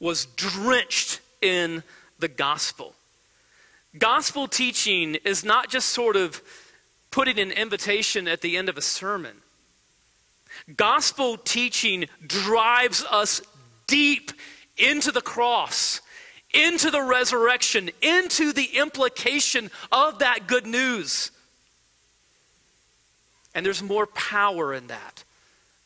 was 0.00 0.24
drenched 0.24 1.20
in 1.42 1.82
the 2.18 2.28
gospel. 2.28 2.94
Gospel 3.98 4.48
teaching 4.48 5.16
is 5.16 5.44
not 5.44 5.68
just 5.68 5.90
sort 5.90 6.16
of 6.16 6.42
putting 7.10 7.38
an 7.38 7.50
invitation 7.50 8.28
at 8.28 8.40
the 8.40 8.56
end 8.56 8.68
of 8.68 8.76
a 8.76 8.82
sermon. 8.82 9.36
Gospel 10.76 11.36
teaching 11.36 12.06
drives 12.26 13.04
us 13.10 13.40
deep 13.86 14.32
into 14.76 15.10
the 15.10 15.20
cross, 15.20 16.00
into 16.52 16.90
the 16.90 17.02
resurrection, 17.02 17.90
into 18.02 18.52
the 18.52 18.76
implication 18.76 19.70
of 19.90 20.18
that 20.18 20.46
good 20.46 20.66
news. 20.66 21.30
And 23.54 23.64
there's 23.64 23.82
more 23.82 24.06
power 24.06 24.74
in 24.74 24.88
that 24.88 25.24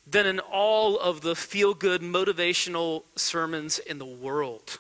than 0.07 0.27
in 0.27 0.41
all 0.41 0.99
of 0.99 1.21
the 1.21 1.37
feel 1.37 1.75
good 1.75 2.03
motivational 2.03 3.05
sermons 3.15 3.79
in 3.79 3.99
the 3.99 4.05
world. 4.05 4.79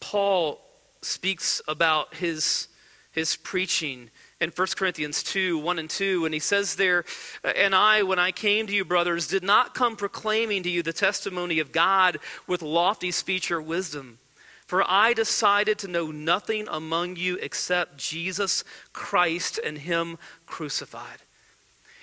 Paul 0.00 0.60
speaks 1.02 1.60
about 1.66 2.14
his, 2.14 2.68
his 3.10 3.36
preaching 3.36 4.10
in 4.42 4.50
1 4.50 4.68
Corinthians 4.76 5.22
2 5.22 5.56
1 5.56 5.78
and 5.78 5.88
2. 5.88 6.24
And 6.24 6.34
he 6.34 6.40
says 6.40 6.74
there, 6.74 7.04
uh, 7.44 7.48
And 7.48 7.74
I, 7.74 8.02
when 8.02 8.18
I 8.18 8.32
came 8.32 8.66
to 8.66 8.74
you, 8.74 8.84
brothers, 8.84 9.28
did 9.28 9.44
not 9.44 9.74
come 9.74 9.96
proclaiming 9.96 10.64
to 10.64 10.70
you 10.70 10.82
the 10.82 10.92
testimony 10.92 11.60
of 11.60 11.72
God 11.72 12.18
with 12.46 12.60
lofty 12.60 13.12
speech 13.12 13.50
or 13.50 13.62
wisdom. 13.62 14.18
For 14.66 14.84
I 14.88 15.12
decided 15.12 15.78
to 15.80 15.88
know 15.88 16.10
nothing 16.10 16.66
among 16.68 17.16
you 17.16 17.36
except 17.36 17.98
Jesus 17.98 18.64
Christ 18.92 19.60
and 19.64 19.78
Him 19.78 20.18
crucified. 20.46 21.20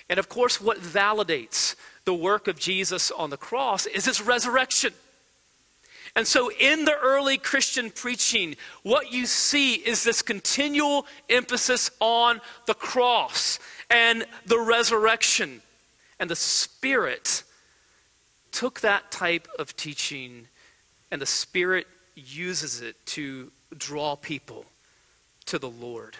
And 0.09 0.17
of 0.17 0.29
course, 0.29 0.61
what 0.61 0.79
validates 0.79 1.75
the 2.05 2.13
work 2.13 2.47
of 2.47 2.57
Jesus 2.57 3.11
on 3.11 3.29
the 3.29 3.37
cross 3.37 3.85
is 3.85 4.05
His 4.05 4.21
resurrection. 4.21 4.93
And 6.19 6.27
so, 6.27 6.51
in 6.51 6.83
the 6.83 6.97
early 6.97 7.37
Christian 7.37 7.91
preaching, 7.91 8.57
what 8.83 9.13
you 9.13 9.25
see 9.25 9.75
is 9.75 10.03
this 10.03 10.21
continual 10.21 11.05
emphasis 11.29 11.89
on 12.01 12.41
the 12.65 12.73
cross 12.73 13.57
and 13.89 14.25
the 14.45 14.59
resurrection. 14.59 15.61
And 16.19 16.29
the 16.29 16.35
Spirit 16.35 17.43
took 18.51 18.81
that 18.81 19.11
type 19.11 19.47
of 19.57 19.77
teaching, 19.77 20.49
and 21.09 21.21
the 21.21 21.25
Spirit 21.25 21.87
uses 22.15 22.81
it 22.81 22.97
to 23.05 23.53
draw 23.77 24.17
people 24.17 24.65
to 25.45 25.57
the 25.57 25.69
Lord 25.69 26.17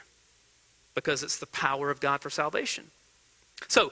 because 0.96 1.24
it's 1.24 1.40
the 1.40 1.48
power 1.48 1.92
of 1.92 2.00
God 2.00 2.22
for 2.22 2.30
salvation. 2.30 2.86
So, 3.68 3.92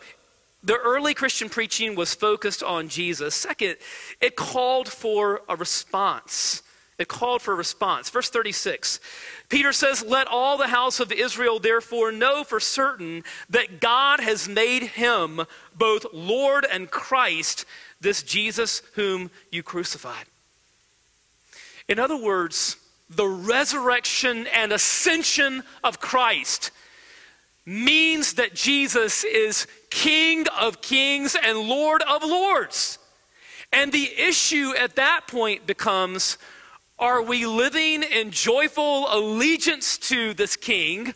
the 0.68 0.76
early 0.76 1.14
Christian 1.14 1.48
preaching 1.48 1.96
was 1.96 2.14
focused 2.14 2.62
on 2.62 2.90
Jesus. 2.90 3.34
Second, 3.34 3.78
it 4.20 4.36
called 4.36 4.90
for 4.90 5.42
a 5.48 5.56
response. 5.56 6.62
It 6.98 7.08
called 7.08 7.42
for 7.42 7.54
a 7.54 7.56
response. 7.56 8.10
Verse 8.10 8.30
36 8.30 9.00
Peter 9.48 9.72
says, 9.72 10.04
Let 10.04 10.28
all 10.28 10.58
the 10.58 10.68
house 10.68 11.00
of 11.00 11.14
Israel 11.14 11.60
therefore 11.60 12.12
know 12.12 12.44
for 12.44 12.60
certain 12.60 13.24
that 13.50 13.80
God 13.80 14.20
has 14.20 14.50
made 14.50 14.84
him 14.84 15.42
both 15.74 16.06
Lord 16.12 16.66
and 16.70 16.92
Christ, 16.92 17.66
this 18.02 18.22
Jesus 18.22 18.82
whom 18.96 19.32
you 19.50 19.64
crucified. 19.64 20.26
In 21.88 21.98
other 21.98 22.18
words, 22.18 22.76
the 23.10 23.28
resurrection 23.28 24.48
and 24.48 24.74
ascension 24.74 25.64
of 25.82 26.02
Christ 26.02 26.72
means 27.68 28.36
that 28.36 28.54
Jesus 28.56 29.26
is 29.26 29.68
King 29.90 30.46
of 30.58 30.82
kings 30.82 31.36
and 31.36 31.60
Lord 31.60 32.02
of 32.04 32.24
lords. 32.24 32.98
And 33.74 33.92
the 33.92 34.10
issue 34.18 34.74
at 34.80 34.96
that 34.96 35.28
point 35.28 35.68
becomes 35.68 36.38
are 36.98 37.22
we 37.22 37.46
living 37.46 38.04
in 38.04 38.32
joyful 38.32 39.06
allegiance 39.14 40.00
to 40.00 40.34
this 40.34 40.56
king, 40.56 41.14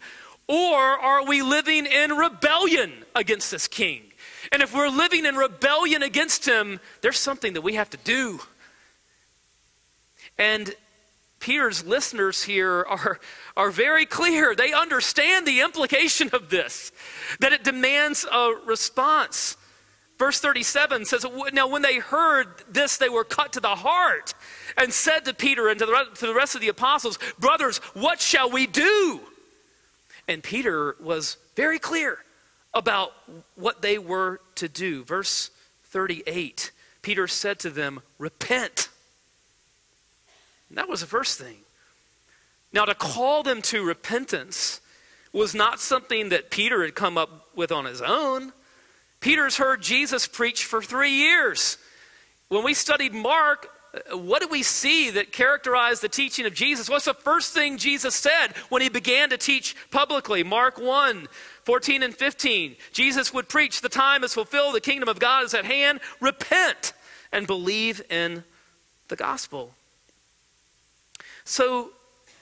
or 0.48 0.78
are 0.78 1.26
we 1.26 1.42
living 1.42 1.88
in 1.88 2.12
rebellion 2.12 2.92
against 3.16 3.50
this 3.50 3.68
king? 3.68 4.04
And 4.52 4.62
if 4.62 4.76
we're 4.76 4.90
living 4.90 5.26
in 5.26 5.36
rebellion 5.36 6.04
against 6.04 6.46
him, 6.46 6.80
there's 7.02 7.18
something 7.18 7.54
that 7.54 7.62
we 7.62 7.76
have 7.76 7.90
to 7.92 7.98
do. 7.98 8.42
And 10.38 10.76
Peter's 11.42 11.86
listeners 11.86 12.44
here 12.44 12.86
are, 12.88 13.20
are 13.58 13.72
very 13.72 14.06
clear. 14.06 14.56
They 14.56 14.72
understand 14.72 15.46
the 15.46 15.60
implication 15.60 16.30
of 16.32 16.50
this, 16.50 16.94
that 17.40 17.52
it 17.52 17.66
demands 17.66 18.26
a 18.32 18.54
response. 18.66 19.58
Verse 20.18 20.40
37 20.40 21.06
says, 21.06 21.26
Now, 21.52 21.68
when 21.68 21.82
they 21.82 21.98
heard 21.98 22.48
this, 22.70 22.98
they 22.98 23.10
were 23.10 23.24
cut 23.24 23.54
to 23.54 23.60
the 23.60 23.76
heart 23.76 24.36
and 24.78 24.94
said 24.94 25.26
to 25.26 25.34
Peter 25.34 25.68
and 25.68 25.80
to 25.80 25.86
the, 25.86 26.06
to 26.20 26.28
the 26.28 26.36
rest 26.36 26.54
of 26.54 26.62
the 26.62 26.68
apostles, 26.68 27.18
Brothers, 27.40 27.80
what 27.96 28.22
shall 28.22 28.50
we 28.50 28.68
do? 28.68 29.20
And 30.28 30.44
Peter 30.44 30.96
was 31.02 31.38
very 31.56 31.80
clear 31.80 32.20
about 32.74 33.14
what 33.56 33.82
they 33.82 33.98
were 33.98 34.40
to 34.56 34.70
do. 34.70 35.04
Verse 35.04 35.50
38 35.86 36.72
Peter 37.02 37.28
said 37.28 37.58
to 37.58 37.72
them, 37.72 38.02
Repent. 38.20 38.90
And 40.72 40.78
that 40.78 40.88
was 40.88 41.02
the 41.02 41.06
first 41.06 41.38
thing. 41.38 41.58
Now, 42.72 42.86
to 42.86 42.96
call 42.96 43.44
them 43.44 43.62
to 43.64 43.84
repentance 43.84 44.80
was 45.34 45.54
not 45.54 45.82
something 45.82 46.30
that 46.30 46.50
Peter 46.50 46.82
had 46.82 46.96
come 46.96 47.18
up 47.18 47.50
with 47.54 47.74
on 47.74 47.84
his 47.84 48.02
own. 48.02 48.54
Peter's 49.20 49.58
heard 49.58 49.82
Jesus 49.82 50.28
preach 50.28 50.64
for 50.64 50.82
three 50.82 51.12
years. 51.12 51.78
When 52.48 52.64
we 52.64 52.74
studied 52.74 53.14
Mark, 53.14 53.68
uh, 53.94 54.18
what 54.18 54.42
do 54.42 54.48
we 54.48 54.64
see 54.64 55.10
that 55.10 55.34
characterized 55.34 56.02
the 56.02 56.08
teaching 56.08 56.46
of 56.46 56.54
Jesus? 56.54 56.90
What's 56.90 57.04
the 57.04 57.14
first 57.16 57.54
thing 57.54 57.78
Jesus 57.78 58.16
said 58.16 58.56
when 58.70 58.82
he 58.82 58.88
began 58.88 59.30
to 59.32 59.38
teach 59.38 59.76
publicly? 59.92 60.42
Mark 60.42 60.80
1 60.80 61.28
14 61.66 62.02
and 62.02 62.16
15. 62.16 62.78
Jesus 62.94 63.34
would 63.34 63.50
preach, 63.50 63.82
The 63.82 63.90
time 63.90 64.24
is 64.24 64.34
fulfilled, 64.34 64.76
the 64.76 64.80
kingdom 64.80 65.10
of 65.10 65.20
God 65.20 65.44
is 65.44 65.54
at 65.54 65.66
hand. 65.66 66.00
Repent 66.22 66.94
and 67.34 67.46
believe 67.46 68.02
in 68.10 68.46
the 69.10 69.18
gospel. 69.18 69.74
So, 71.44 71.92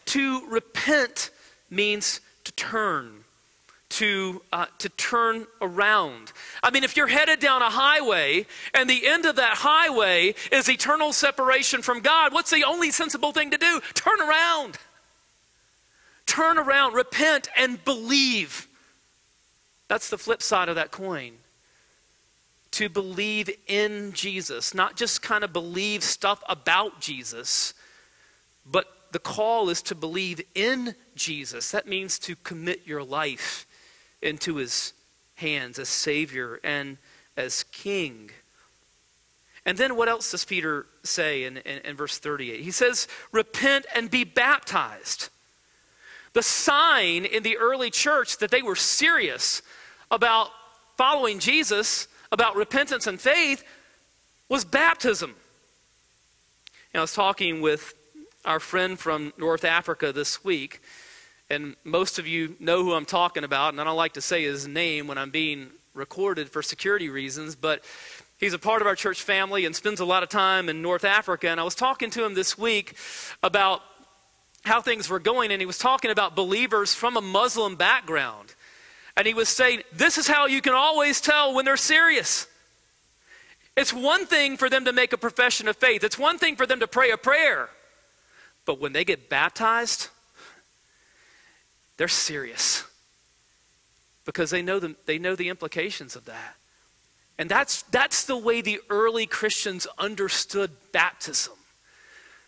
to 0.06 0.48
repent 0.48 1.30
means 1.70 2.22
to 2.44 2.52
turn 2.54 3.24
to, 3.90 4.42
uh, 4.54 4.68
to 4.78 4.90
turn 4.90 5.48
around. 5.62 6.32
I 6.62 6.70
mean, 6.70 6.84
if 6.84 6.96
you're 6.96 7.08
headed 7.08 7.40
down 7.40 7.62
a 7.62 7.70
highway 7.70 8.46
and 8.74 8.90
the 8.90 9.08
end 9.08 9.26
of 9.26 9.36
that 9.38 9.58
highway 9.58 10.36
is 10.52 10.70
eternal 10.70 11.12
separation 11.12 11.82
from 11.82 12.02
God, 12.02 12.32
what's 12.32 12.52
the 12.52 12.64
only 12.64 12.92
sensible 12.92 13.32
thing 13.32 13.52
to 13.52 13.58
do? 13.58 13.82
Turn 13.96 14.22
around. 14.22 14.78
Turn 16.26 16.60
around, 16.60 16.94
repent, 16.94 17.50
and 17.58 17.84
believe. 17.84 18.68
That's 19.88 20.10
the 20.10 20.20
flip 20.20 20.44
side 20.44 20.70
of 20.70 20.76
that 20.76 20.92
coin. 20.92 21.34
To 22.74 22.88
believe 22.88 23.50
in 23.66 24.14
Jesus, 24.14 24.76
not 24.76 24.96
just 24.96 25.24
kind 25.24 25.44
of 25.44 25.52
believe 25.52 26.04
stuff 26.04 26.44
about 26.48 27.02
Jesus, 27.02 27.74
but 28.72 28.88
the 29.12 29.20
call 29.20 29.70
is 29.70 29.82
to 29.84 29.96
believe 29.96 30.42
in 30.56 30.96
Jesus. 31.16 31.72
That 31.72 31.88
means 31.88 32.20
to 32.20 32.36
commit 32.36 32.86
your 32.86 33.04
life 33.04 33.66
into 34.22 34.56
his 34.56 34.94
hands 35.36 35.80
as 35.80 35.90
Savior 35.90 36.60
and 36.64 36.98
as 37.36 37.64
King. 37.64 38.32
And 39.66 39.78
then 39.78 39.96
what 39.96 40.10
else 40.10 40.32
does 40.32 40.46
Peter 40.46 40.86
say 41.04 41.44
in, 41.44 41.58
in, 41.58 41.80
in, 41.80 41.96
verse 41.96 42.18
38? 42.18 42.62
He 42.62 42.72
says, 42.72 43.08
Repent 43.32 43.86
and 43.96 44.10
be 44.10 44.24
baptized. 44.24 45.30
The 46.34 46.44
sign 46.44 47.26
in 47.26 47.44
the 47.44 47.58
early 47.58 47.90
church 47.90 48.38
that 48.38 48.52
they 48.52 48.62
were 48.62 48.76
serious 48.76 49.62
about 50.12 50.50
following 50.98 51.40
Jesus, 51.40 52.08
about 52.32 52.56
repentance 52.56 53.08
and 53.08 53.20
faith, 53.20 53.64
was 54.48 54.66
baptism. 54.66 55.36
And 56.94 57.00
I 57.00 57.02
was 57.02 57.14
talking 57.14 57.62
with 57.62 57.94
our 58.50 58.60
friend 58.60 58.98
from 58.98 59.32
North 59.38 59.64
Africa 59.64 60.12
this 60.12 60.44
week, 60.44 60.82
and 61.52 61.76
most 61.84 62.18
of 62.18 62.26
you 62.26 62.56
know 62.60 62.84
who 62.84 62.94
I'm 62.96 63.06
talking 63.06 63.44
about, 63.44 63.74
and 63.74 63.80
I 63.80 63.84
don't 63.84 63.96
like 63.96 64.14
to 64.14 64.22
say 64.22 64.42
his 64.42 64.68
name 64.68 65.06
when 65.06 65.20
I'm 65.20 65.30
being 65.30 65.68
recorded 65.94 66.50
for 66.50 66.64
security 66.64 67.10
reasons, 67.10 67.56
but 67.56 67.84
he's 68.40 68.54
a 68.54 68.58
part 68.58 68.82
of 68.82 68.88
our 68.88 68.96
church 68.96 69.22
family 69.22 69.66
and 69.66 69.76
spends 69.76 70.00
a 70.00 70.06
lot 70.06 70.24
of 70.24 70.30
time 70.30 70.68
in 70.68 70.82
North 70.82 71.06
Africa. 71.06 71.48
And 71.48 71.60
I 71.60 71.64
was 71.64 71.76
talking 71.76 72.10
to 72.10 72.26
him 72.26 72.34
this 72.34 72.58
week 72.58 72.96
about 73.44 73.84
how 74.64 74.82
things 74.82 75.08
were 75.10 75.20
going, 75.20 75.52
and 75.52 75.62
he 75.62 75.68
was 75.68 75.78
talking 75.78 76.10
about 76.10 76.36
believers 76.36 76.96
from 76.96 77.18
a 77.18 77.22
Muslim 77.22 77.76
background. 77.76 78.56
And 79.16 79.28
he 79.28 79.36
was 79.36 79.48
saying, 79.48 79.84
This 79.94 80.18
is 80.18 80.28
how 80.28 80.48
you 80.48 80.60
can 80.60 80.74
always 80.74 81.22
tell 81.22 81.54
when 81.54 81.66
they're 81.66 81.78
serious. 81.78 82.48
It's 83.78 83.94
one 83.94 84.26
thing 84.26 84.58
for 84.58 84.72
them 84.72 84.86
to 84.86 84.92
make 84.92 85.14
a 85.14 85.18
profession 85.20 85.68
of 85.68 85.78
faith, 85.78 86.04
it's 86.04 86.18
one 86.18 86.40
thing 86.40 86.56
for 86.56 86.66
them 86.66 86.80
to 86.80 86.88
pray 86.88 87.12
a 87.12 87.18
prayer. 87.18 87.70
But 88.70 88.80
when 88.80 88.94
they 88.94 89.04
get 89.04 89.30
baptized, 89.30 90.10
they're 91.98 92.08
serious 92.08 92.84
because 94.26 94.52
they 94.52 94.62
know 94.62 94.78
the, 94.78 94.96
they 95.08 95.18
know 95.18 95.36
the 95.36 95.50
implications 95.50 96.16
of 96.16 96.26
that. 96.26 96.56
And 97.40 97.50
that's, 97.50 97.82
that's 97.82 98.26
the 98.26 98.38
way 98.38 98.62
the 98.62 98.80
early 98.92 99.26
Christians 99.26 99.88
understood 99.98 100.70
baptism. 100.92 101.54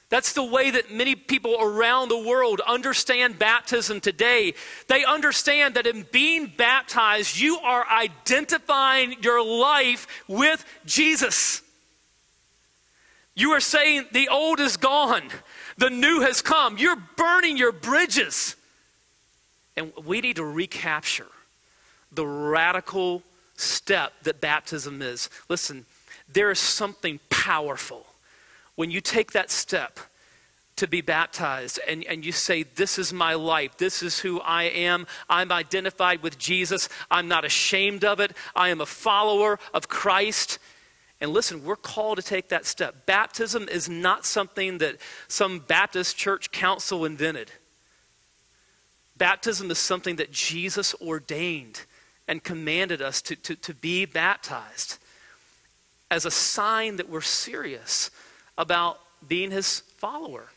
That's 0.09 0.33
the 0.33 0.43
way 0.43 0.69
that 0.69 0.91
many 0.91 1.15
people 1.15 1.57
around 1.59 2.09
the 2.09 2.19
world 2.19 2.61
understand 2.67 3.39
baptism 3.39 3.99
today. 3.99 4.53
They 4.89 5.03
understand 5.03 5.73
that 5.73 5.87
in 5.87 6.05
being 6.11 6.53
baptized, 6.55 7.39
you 7.39 7.57
are 7.57 7.83
identifying 7.89 9.15
your 9.23 9.43
life 9.43 10.05
with 10.27 10.63
Jesus. 10.85 11.63
You 13.33 13.53
are 13.53 13.59
saying 13.59 14.05
the 14.11 14.29
old 14.29 14.59
is 14.59 14.77
gone, 14.77 15.23
the 15.81 15.89
new 15.89 16.21
has 16.21 16.43
come. 16.43 16.77
You're 16.77 17.01
burning 17.17 17.57
your 17.57 17.71
bridges. 17.71 18.55
And 19.75 19.91
we 20.05 20.21
need 20.21 20.35
to 20.35 20.45
recapture 20.45 21.25
the 22.11 22.25
radical 22.25 23.23
step 23.55 24.13
that 24.21 24.39
baptism 24.39 25.01
is. 25.01 25.27
Listen, 25.49 25.87
there 26.31 26.51
is 26.51 26.59
something 26.59 27.19
powerful 27.31 28.05
when 28.75 28.91
you 28.91 29.01
take 29.01 29.31
that 29.31 29.49
step 29.49 29.99
to 30.75 30.87
be 30.87 31.01
baptized 31.01 31.79
and, 31.87 32.03
and 32.05 32.23
you 32.23 32.31
say, 32.31 32.61
This 32.61 32.99
is 32.99 33.11
my 33.11 33.33
life. 33.33 33.77
This 33.77 34.03
is 34.03 34.19
who 34.19 34.39
I 34.41 34.63
am. 34.65 35.07
I'm 35.27 35.51
identified 35.51 36.21
with 36.21 36.37
Jesus. 36.37 36.89
I'm 37.09 37.27
not 37.27 37.43
ashamed 37.43 38.05
of 38.05 38.19
it. 38.19 38.33
I 38.55 38.69
am 38.69 38.81
a 38.81 38.85
follower 38.85 39.57
of 39.73 39.87
Christ. 39.87 40.59
And 41.21 41.31
listen, 41.31 41.63
we're 41.63 41.75
called 41.75 42.17
to 42.17 42.23
take 42.23 42.49
that 42.49 42.65
step. 42.65 43.05
Baptism 43.05 43.69
is 43.69 43.87
not 43.87 44.25
something 44.25 44.79
that 44.79 44.97
some 45.27 45.59
Baptist 45.59 46.17
church 46.17 46.51
council 46.51 47.05
invented. 47.05 47.51
Baptism 49.17 49.69
is 49.69 49.77
something 49.77 50.15
that 50.15 50.31
Jesus 50.31 50.95
ordained 50.99 51.85
and 52.27 52.43
commanded 52.43 53.03
us 53.03 53.21
to, 53.21 53.35
to, 53.35 53.55
to 53.55 53.73
be 53.75 54.05
baptized 54.05 54.97
as 56.09 56.25
a 56.25 56.31
sign 56.31 56.95
that 56.95 57.07
we're 57.07 57.21
serious 57.21 58.09
about 58.57 58.99
being 59.27 59.51
his 59.51 59.81
follower. 59.97 60.47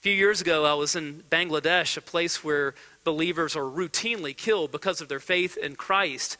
A 0.00 0.02
few 0.02 0.12
years 0.12 0.40
ago, 0.40 0.64
I 0.64 0.74
was 0.74 0.96
in 0.96 1.22
Bangladesh, 1.30 1.96
a 1.96 2.00
place 2.00 2.42
where 2.42 2.74
believers 3.04 3.54
are 3.54 3.62
routinely 3.62 4.36
killed 4.36 4.72
because 4.72 5.00
of 5.00 5.08
their 5.08 5.20
faith 5.20 5.56
in 5.56 5.76
Christ. 5.76 6.36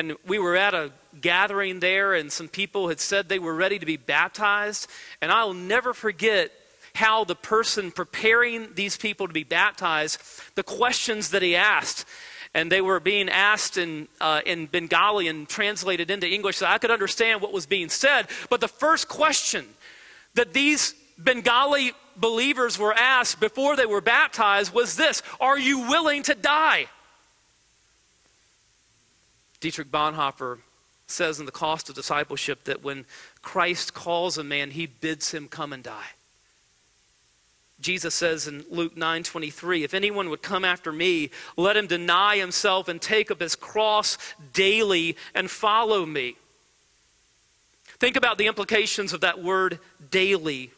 And 0.00 0.16
we 0.26 0.38
were 0.38 0.56
at 0.56 0.72
a 0.72 0.92
gathering 1.20 1.80
there, 1.80 2.14
and 2.14 2.32
some 2.32 2.48
people 2.48 2.88
had 2.88 3.00
said 3.00 3.28
they 3.28 3.38
were 3.38 3.54
ready 3.54 3.78
to 3.78 3.84
be 3.84 3.98
baptized. 3.98 4.88
And 5.20 5.30
I'll 5.30 5.52
never 5.52 5.92
forget 5.92 6.52
how 6.94 7.24
the 7.24 7.34
person 7.34 7.90
preparing 7.90 8.72
these 8.76 8.96
people 8.96 9.26
to 9.26 9.34
be 9.34 9.44
baptized, 9.44 10.18
the 10.54 10.62
questions 10.62 11.28
that 11.32 11.42
he 11.42 11.54
asked. 11.54 12.06
And 12.54 12.72
they 12.72 12.80
were 12.80 12.98
being 12.98 13.28
asked 13.28 13.76
in, 13.76 14.08
uh, 14.22 14.40
in 14.46 14.68
Bengali 14.68 15.28
and 15.28 15.46
translated 15.46 16.10
into 16.10 16.26
English 16.26 16.56
so 16.56 16.66
I 16.66 16.78
could 16.78 16.90
understand 16.90 17.42
what 17.42 17.52
was 17.52 17.66
being 17.66 17.90
said. 17.90 18.28
But 18.48 18.62
the 18.62 18.68
first 18.68 19.06
question 19.06 19.66
that 20.32 20.54
these 20.54 20.94
Bengali 21.22 21.92
believers 22.16 22.78
were 22.78 22.94
asked 22.94 23.38
before 23.38 23.76
they 23.76 23.84
were 23.84 24.00
baptized 24.00 24.72
was 24.72 24.96
this 24.96 25.22
Are 25.42 25.58
you 25.58 25.80
willing 25.80 26.22
to 26.22 26.34
die? 26.34 26.86
Dietrich 29.60 29.90
Bonhoeffer 29.90 30.58
says 31.06 31.38
in 31.40 31.46
The 31.46 31.52
Cost 31.52 31.88
of 31.88 31.94
Discipleship 31.94 32.64
that 32.64 32.82
when 32.82 33.04
Christ 33.42 33.94
calls 33.94 34.38
a 34.38 34.44
man, 34.44 34.70
he 34.70 34.86
bids 34.86 35.32
him 35.32 35.48
come 35.48 35.72
and 35.72 35.82
die. 35.82 36.10
Jesus 37.80 38.14
says 38.14 38.46
in 38.46 38.64
Luke 38.68 38.94
9:23, 38.94 39.84
if 39.84 39.94
anyone 39.94 40.28
would 40.28 40.42
come 40.42 40.64
after 40.64 40.92
me, 40.92 41.30
let 41.56 41.76
him 41.76 41.86
deny 41.86 42.36
himself 42.36 42.88
and 42.88 43.00
take 43.00 43.30
up 43.30 43.40
his 43.40 43.56
cross 43.56 44.18
daily 44.52 45.16
and 45.34 45.50
follow 45.50 46.04
me. 46.04 46.36
Think 47.98 48.16
about 48.16 48.38
the 48.38 48.46
implications 48.46 49.12
of 49.12 49.22
that 49.22 49.42
word 49.42 49.78
daily. 50.10 50.70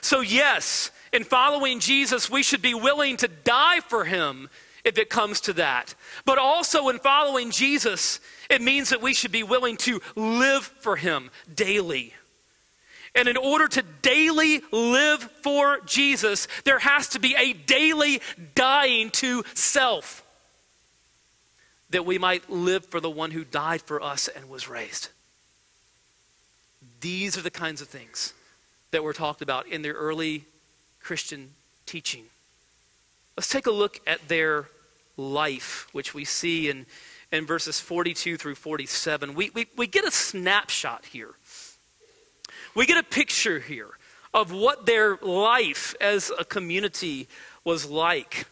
So 0.00 0.20
yes, 0.20 0.90
in 1.12 1.24
following 1.24 1.80
Jesus, 1.80 2.30
we 2.30 2.42
should 2.42 2.62
be 2.62 2.74
willing 2.74 3.16
to 3.18 3.28
die 3.28 3.80
for 3.80 4.04
him 4.04 4.48
if 4.84 4.98
it 4.98 5.10
comes 5.10 5.40
to 5.42 5.52
that. 5.54 5.94
But 6.24 6.38
also 6.38 6.88
in 6.88 6.98
following 6.98 7.50
Jesus, 7.50 8.20
it 8.50 8.62
means 8.62 8.90
that 8.90 9.02
we 9.02 9.14
should 9.14 9.32
be 9.32 9.42
willing 9.42 9.76
to 9.78 10.00
live 10.14 10.64
for 10.64 10.96
him 10.96 11.30
daily. 11.54 12.14
And 13.14 13.28
in 13.28 13.36
order 13.36 13.68
to 13.68 13.82
daily 14.02 14.60
live 14.72 15.22
for 15.42 15.80
Jesus, 15.86 16.48
there 16.64 16.80
has 16.80 17.08
to 17.10 17.20
be 17.20 17.34
a 17.36 17.52
daily 17.52 18.20
dying 18.54 19.10
to 19.12 19.44
self 19.54 20.22
that 21.90 22.04
we 22.04 22.18
might 22.18 22.50
live 22.50 22.84
for 22.86 22.98
the 22.98 23.10
one 23.10 23.30
who 23.30 23.44
died 23.44 23.80
for 23.80 24.02
us 24.02 24.26
and 24.26 24.48
was 24.48 24.68
raised. 24.68 25.10
These 27.00 27.38
are 27.38 27.42
the 27.42 27.50
kinds 27.52 27.80
of 27.80 27.88
things 27.88 28.34
that 28.90 29.04
were 29.04 29.12
talked 29.12 29.42
about 29.42 29.68
in 29.68 29.82
the 29.82 29.90
early 29.90 30.44
Christian 31.00 31.50
teaching. 31.86 32.24
Let's 33.36 33.48
take 33.48 33.66
a 33.66 33.70
look 33.70 34.00
at 34.06 34.26
their 34.26 34.66
life, 35.16 35.88
which 35.92 36.14
we 36.14 36.24
see 36.24 36.68
in, 36.68 36.86
in 37.32 37.46
verses 37.46 37.80
42 37.80 38.36
through 38.36 38.54
47. 38.54 39.34
We, 39.34 39.50
we, 39.50 39.66
we 39.76 39.86
get 39.86 40.04
a 40.04 40.10
snapshot 40.10 41.06
here 41.06 41.34
we 42.74 42.86
get 42.86 42.98
a 42.98 43.02
picture 43.02 43.60
here 43.60 43.90
of 44.32 44.52
what 44.52 44.86
their 44.86 45.16
life 45.16 45.94
as 46.00 46.32
a 46.38 46.44
community 46.44 47.28
was 47.62 47.88
like. 47.88 48.46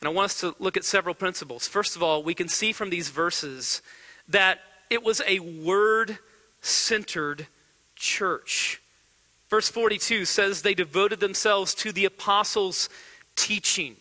And 0.00 0.08
I 0.08 0.12
want 0.12 0.26
us 0.26 0.40
to 0.40 0.54
look 0.58 0.76
at 0.76 0.84
several 0.84 1.14
principles. 1.14 1.66
First 1.66 1.96
of 1.96 2.02
all, 2.02 2.22
we 2.22 2.34
can 2.34 2.48
see 2.48 2.72
from 2.72 2.90
these 2.90 3.08
verses 3.08 3.82
that 4.28 4.60
it 4.90 5.02
was 5.02 5.22
a 5.26 5.40
word 5.40 6.18
centered 6.60 7.46
church. 7.96 8.82
Verse 9.48 9.68
42 9.68 10.26
says 10.26 10.62
they 10.62 10.74
devoted 10.74 11.20
themselves 11.20 11.74
to 11.76 11.92
the 11.92 12.04
apostles' 12.04 12.88
teaching. 13.34 13.96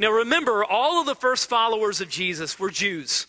Now 0.00 0.12
remember, 0.12 0.64
all 0.64 0.98
of 0.98 1.06
the 1.06 1.14
first 1.14 1.46
followers 1.50 2.00
of 2.00 2.08
Jesus 2.08 2.58
were 2.58 2.70
Jews. 2.70 3.26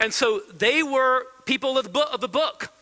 And 0.00 0.12
so 0.12 0.40
they 0.52 0.82
were 0.82 1.24
people 1.46 1.78
of 1.78 1.84
the 1.84 1.90
book. 1.90 2.08
Of 2.12 2.20
the 2.20 2.26
book. 2.26 2.72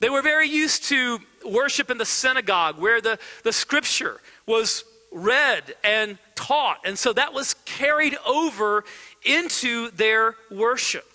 They 0.00 0.10
were 0.10 0.22
very 0.22 0.48
used 0.48 0.82
to 0.86 1.20
worship 1.46 1.88
in 1.88 1.98
the 1.98 2.04
synagogue 2.04 2.80
where 2.80 3.00
the, 3.00 3.20
the 3.44 3.52
scripture 3.52 4.20
was 4.44 4.82
read 5.12 5.76
and 5.84 6.18
taught. 6.34 6.78
And 6.84 6.98
so 6.98 7.12
that 7.12 7.32
was 7.32 7.54
carried 7.64 8.16
over 8.26 8.82
into 9.24 9.92
their 9.92 10.34
worship. 10.50 11.11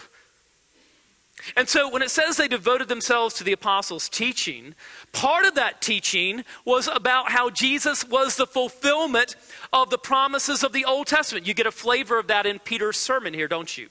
And 1.55 1.69
so 1.69 1.89
when 1.89 2.01
it 2.01 2.11
says 2.11 2.37
they 2.37 2.47
devoted 2.47 2.87
themselves 2.87 3.35
to 3.35 3.43
the 3.43 3.53
apostles' 3.53 4.09
teaching, 4.09 4.75
part 5.13 5.45
of 5.45 5.55
that 5.55 5.81
teaching 5.81 6.43
was 6.65 6.87
about 6.87 7.31
how 7.31 7.49
Jesus 7.49 8.07
was 8.07 8.35
the 8.35 8.47
fulfillment 8.47 9.35
of 9.71 9.89
the 9.89 9.97
promises 9.97 10.63
of 10.63 10.73
the 10.73 10.85
Old 10.85 11.07
Testament. 11.07 11.47
You 11.47 11.53
get 11.53 11.67
a 11.67 11.71
flavor 11.71 12.19
of 12.19 12.27
that 12.27 12.45
in 12.45 12.59
Peter's 12.59 12.97
sermon 12.97 13.33
here, 13.33 13.47
don't 13.47 13.77
you? 13.77 13.89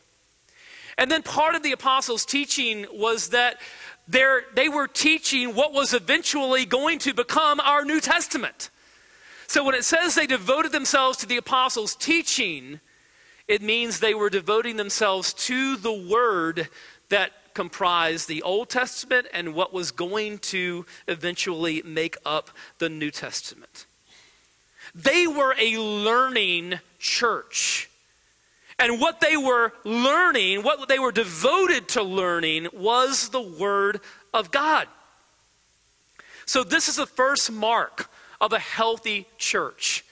And 0.99 1.11
then 1.11 1.23
part 1.23 1.55
of 1.55 1.63
the 1.63 1.73
apostles' 1.73 2.25
teaching 2.25 2.87
was 2.93 3.31
that 3.31 3.61
they're, 4.09 4.45
were 4.73 4.89
teaching 4.89 5.55
what 5.55 5.73
was 5.73 5.93
eventually 5.93 6.65
going 6.65 6.99
to 7.01 7.13
become 7.13 7.61
our 7.61 7.85
New 7.85 8.01
Testament. 8.01 8.71
So 9.49 9.65
when 9.65 9.75
it 9.75 9.85
says 9.85 10.15
they 10.15 10.27
devoted 10.27 10.73
themselves 10.73 11.19
to 11.19 11.27
the 11.27 11.37
apostles' 11.37 11.95
teaching, 11.95 12.81
it 13.49 13.63
means 13.63 14.01
they 14.01 14.15
were 14.15 14.31
devoting 14.31 14.77
themselves 14.77 15.33
to 15.35 15.77
the 15.77 15.93
word 15.93 16.69
that 17.09 17.33
comprised 17.57 18.29
the 18.29 18.43
Old 18.43 18.69
Testament 18.69 19.27
and 19.33 19.55
what 19.55 19.73
was 19.73 19.91
going 19.91 20.39
to 20.39 20.85
eventually 21.09 21.83
make 21.83 22.17
up 22.27 22.51
the 22.79 22.91
New 22.91 23.11
Testament. 23.11 23.87
They 24.95 25.27
were 25.27 25.55
a 25.59 25.79
learning 25.79 26.81
church. 26.99 27.89
And 28.79 29.01
what 29.01 29.21
they 29.21 29.39
were 29.39 29.73
learning, 29.85 30.65
what 30.65 30.87
they 30.87 30.99
were 30.99 31.13
devoted 31.13 31.89
to 31.89 32.03
learning, 32.03 32.69
was 32.75 33.31
the 33.31 33.41
Word 33.41 34.01
of 34.35 34.51
God. 34.51 34.87
So, 36.45 36.63
this 36.63 36.89
is 36.89 36.97
the 36.97 37.07
first 37.07 37.51
mark 37.51 38.11
of 38.39 38.53
a 38.53 38.59
healthy 38.59 39.27
church 39.39 40.05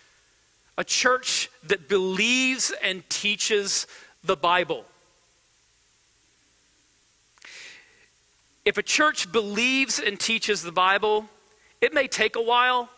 a 0.77 0.83
church 0.83 1.51
that 1.63 1.89
believes 1.89 2.73
and 2.83 3.09
teaches 3.09 3.87
the 4.25 4.35
Bible. 4.35 4.85
If 8.65 8.79
a 8.79 8.83
church 8.83 9.31
believes 9.31 9.99
and 9.99 10.19
teaches 10.19 10.63
the 10.63 10.73
Bible, 10.73 11.29
it 11.81 11.93
may 11.93 12.09
take 12.09 12.35
a 12.35 12.43
while, 12.43 12.89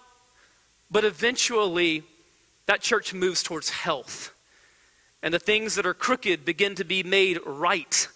but 0.90 1.05
eventually 1.05 2.05
that 2.66 2.81
church 2.81 3.12
moves 3.12 3.42
towards 3.42 3.70
health 3.70 4.33
and 5.22 5.35
the 5.35 5.40
things 5.40 5.74
that 5.74 5.87
are 5.87 5.94
crooked 5.94 6.44
begin 6.44 6.76
to 6.76 6.85
be 6.85 7.02
made 7.02 7.40
right 7.44 8.07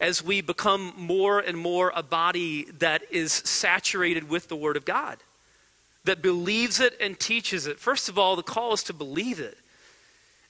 as 0.00 0.24
we 0.24 0.40
become 0.40 0.92
more 0.96 1.38
and 1.38 1.56
more 1.56 1.92
a 1.94 2.02
body 2.02 2.64
that 2.78 3.02
is 3.12 3.32
saturated 3.32 4.28
with 4.28 4.48
the 4.48 4.56
Word 4.56 4.76
of 4.76 4.84
God, 4.84 5.18
that 6.02 6.20
believes 6.20 6.80
it 6.80 6.96
and 7.00 7.20
teaches 7.20 7.68
it. 7.68 7.78
First 7.78 8.08
of 8.08 8.18
all, 8.18 8.34
the 8.34 8.42
call 8.42 8.72
is 8.72 8.82
to 8.84 8.92
believe 8.92 9.38
it. 9.38 9.56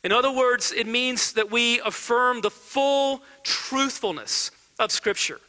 In 0.02 0.12
other 0.12 0.32
words, 0.32 0.72
it 0.72 0.86
means 0.86 1.34
that 1.34 1.50
we 1.50 1.78
affirm 1.80 2.40
the 2.40 2.50
full 2.50 3.22
truthfulness 3.42 4.50
of 4.78 4.90
Scripture. 4.90 5.40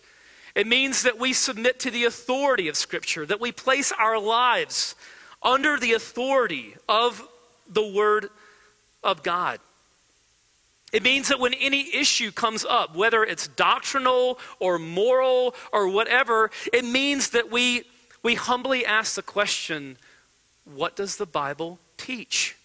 It 0.55 0.67
means 0.67 1.03
that 1.03 1.19
we 1.19 1.33
submit 1.33 1.79
to 1.81 1.91
the 1.91 2.05
authority 2.05 2.67
of 2.67 2.77
Scripture, 2.77 3.25
that 3.25 3.41
we 3.41 3.51
place 3.51 3.91
our 3.91 4.19
lives 4.19 4.95
under 5.41 5.79
the 5.79 5.93
authority 5.93 6.75
of 6.87 7.27
the 7.67 7.85
Word 7.85 8.29
of 9.03 9.23
God. 9.23 9.59
It 10.91 11.01
means 11.01 11.29
that 11.29 11.39
when 11.39 11.55
any 11.55 11.93
issue 11.95 12.31
comes 12.31 12.63
up, 12.63 12.95
whether 12.95 13.23
it's 13.23 13.47
doctrinal 13.47 14.37
or 14.59 14.77
moral 14.77 15.55
or 15.71 15.87
whatever, 15.87 16.51
it 16.71 16.85
means 16.85 17.31
that 17.31 17.51
we, 17.51 17.83
we 18.21 18.35
humbly 18.35 18.85
ask 18.85 19.15
the 19.15 19.23
question 19.23 19.97
what 20.75 20.95
does 20.95 21.17
the 21.17 21.25
Bible 21.25 21.79
teach? 21.97 22.55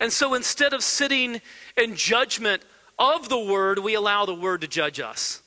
And 0.00 0.12
so 0.12 0.34
instead 0.34 0.72
of 0.72 0.82
sitting 0.82 1.40
in 1.76 1.94
judgment 1.94 2.62
of 2.98 3.28
the 3.28 3.38
Word, 3.38 3.80
we 3.80 3.94
allow 3.94 4.24
the 4.24 4.34
Word 4.34 4.60
to 4.62 4.68
judge 4.68 4.98
us. 4.98 5.42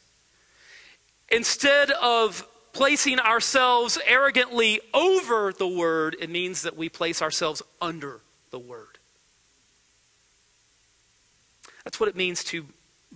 Instead 1.29 1.91
of 1.91 2.47
placing 2.73 3.19
ourselves 3.19 3.97
arrogantly 4.05 4.81
over 4.93 5.53
the 5.53 5.67
Word, 5.67 6.15
it 6.19 6.29
means 6.29 6.61
that 6.63 6.75
we 6.75 6.89
place 6.89 7.21
ourselves 7.21 7.61
under 7.81 8.21
the 8.51 8.59
Word. 8.59 8.99
That's 11.83 11.99
what 11.99 12.09
it 12.09 12.15
means 12.15 12.43
to 12.45 12.65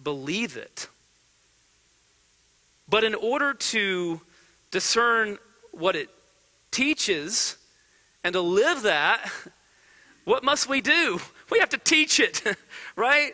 believe 0.01 0.55
it. 0.55 0.87
But 2.87 3.03
in 3.03 3.13
order 3.15 3.53
to 3.53 4.21
discern 4.71 5.37
what 5.71 5.95
it 5.95 6.09
teaches 6.71 7.57
and 8.23 8.33
to 8.33 8.41
live 8.41 8.83
that, 8.83 9.29
what 10.25 10.43
must 10.43 10.69
we 10.69 10.81
do? 10.81 11.19
We 11.51 11.59
have 11.59 11.69
to 11.69 11.77
teach 11.77 12.19
it, 12.19 12.43
right? 12.95 13.33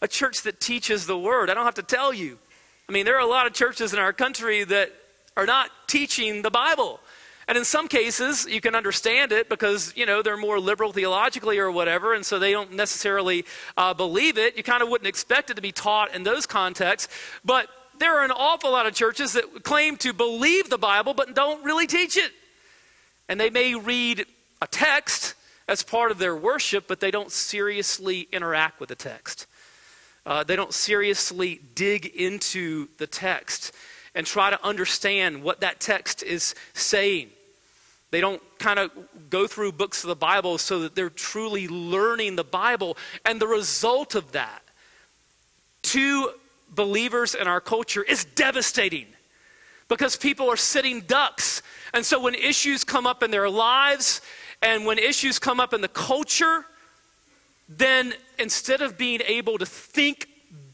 A 0.00 0.08
church 0.08 0.42
that 0.42 0.60
teaches 0.60 1.06
the 1.06 1.18
word. 1.18 1.50
I 1.50 1.54
don't 1.54 1.64
have 1.64 1.74
to 1.74 1.82
tell 1.82 2.12
you. 2.12 2.38
I 2.88 2.92
mean, 2.92 3.04
there 3.04 3.16
are 3.16 3.20
a 3.20 3.26
lot 3.26 3.46
of 3.46 3.52
churches 3.52 3.92
in 3.92 3.98
our 3.98 4.12
country 4.12 4.64
that 4.64 4.92
are 5.36 5.46
not 5.46 5.70
teaching 5.86 6.42
the 6.42 6.50
Bible. 6.50 7.00
And 7.48 7.58
in 7.58 7.64
some 7.64 7.88
cases, 7.88 8.46
you 8.46 8.60
can 8.60 8.74
understand 8.74 9.32
it 9.32 9.48
because, 9.48 9.92
you 9.96 10.06
know, 10.06 10.22
they're 10.22 10.36
more 10.36 10.60
liberal 10.60 10.92
theologically 10.92 11.58
or 11.58 11.70
whatever, 11.70 12.14
and 12.14 12.24
so 12.24 12.38
they 12.38 12.52
don't 12.52 12.72
necessarily 12.72 13.44
uh, 13.76 13.94
believe 13.94 14.38
it. 14.38 14.56
You 14.56 14.62
kind 14.62 14.82
of 14.82 14.88
wouldn't 14.88 15.08
expect 15.08 15.50
it 15.50 15.54
to 15.54 15.62
be 15.62 15.72
taught 15.72 16.14
in 16.14 16.22
those 16.22 16.46
contexts. 16.46 17.12
But 17.44 17.68
there 17.98 18.18
are 18.18 18.24
an 18.24 18.30
awful 18.30 18.72
lot 18.72 18.86
of 18.86 18.94
churches 18.94 19.32
that 19.32 19.64
claim 19.64 19.96
to 19.98 20.12
believe 20.12 20.70
the 20.70 20.78
Bible 20.78 21.14
but 21.14 21.34
don't 21.34 21.64
really 21.64 21.86
teach 21.86 22.16
it. 22.16 22.32
And 23.28 23.40
they 23.40 23.50
may 23.50 23.74
read 23.74 24.26
a 24.60 24.66
text 24.66 25.34
as 25.68 25.82
part 25.82 26.10
of 26.10 26.18
their 26.18 26.36
worship, 26.36 26.86
but 26.86 27.00
they 27.00 27.10
don't 27.10 27.30
seriously 27.30 28.28
interact 28.32 28.80
with 28.80 28.88
the 28.88 28.94
text. 28.94 29.46
Uh, 30.24 30.44
they 30.44 30.56
don't 30.56 30.72
seriously 30.72 31.60
dig 31.74 32.06
into 32.06 32.88
the 32.98 33.06
text 33.06 33.72
and 34.14 34.26
try 34.26 34.50
to 34.50 34.64
understand 34.64 35.42
what 35.42 35.60
that 35.60 35.80
text 35.80 36.22
is 36.22 36.54
saying. 36.74 37.30
They 38.10 38.20
don't 38.20 38.42
kind 38.58 38.78
of 38.78 38.90
go 39.30 39.46
through 39.46 39.72
books 39.72 40.04
of 40.04 40.08
the 40.08 40.16
Bible 40.16 40.58
so 40.58 40.80
that 40.80 40.94
they're 40.94 41.10
truly 41.10 41.66
learning 41.66 42.36
the 42.36 42.44
Bible. 42.44 42.96
And 43.24 43.40
the 43.40 43.46
result 43.46 44.14
of 44.14 44.32
that 44.32 44.62
to 45.84 46.30
believers 46.68 47.34
in 47.34 47.48
our 47.48 47.60
culture 47.60 48.02
is 48.02 48.24
devastating 48.24 49.06
because 49.88 50.16
people 50.16 50.50
are 50.50 50.56
sitting 50.56 51.00
ducks. 51.00 51.62
And 51.94 52.04
so 52.04 52.20
when 52.20 52.34
issues 52.34 52.84
come 52.84 53.06
up 53.06 53.22
in 53.22 53.30
their 53.30 53.48
lives 53.48 54.20
and 54.60 54.86
when 54.86 54.98
issues 54.98 55.38
come 55.38 55.58
up 55.58 55.72
in 55.72 55.80
the 55.80 55.88
culture, 55.88 56.66
then 57.78 58.14
instead 58.38 58.82
of 58.82 58.98
being 58.98 59.20
able 59.26 59.58
to 59.58 59.66
think 59.66 60.28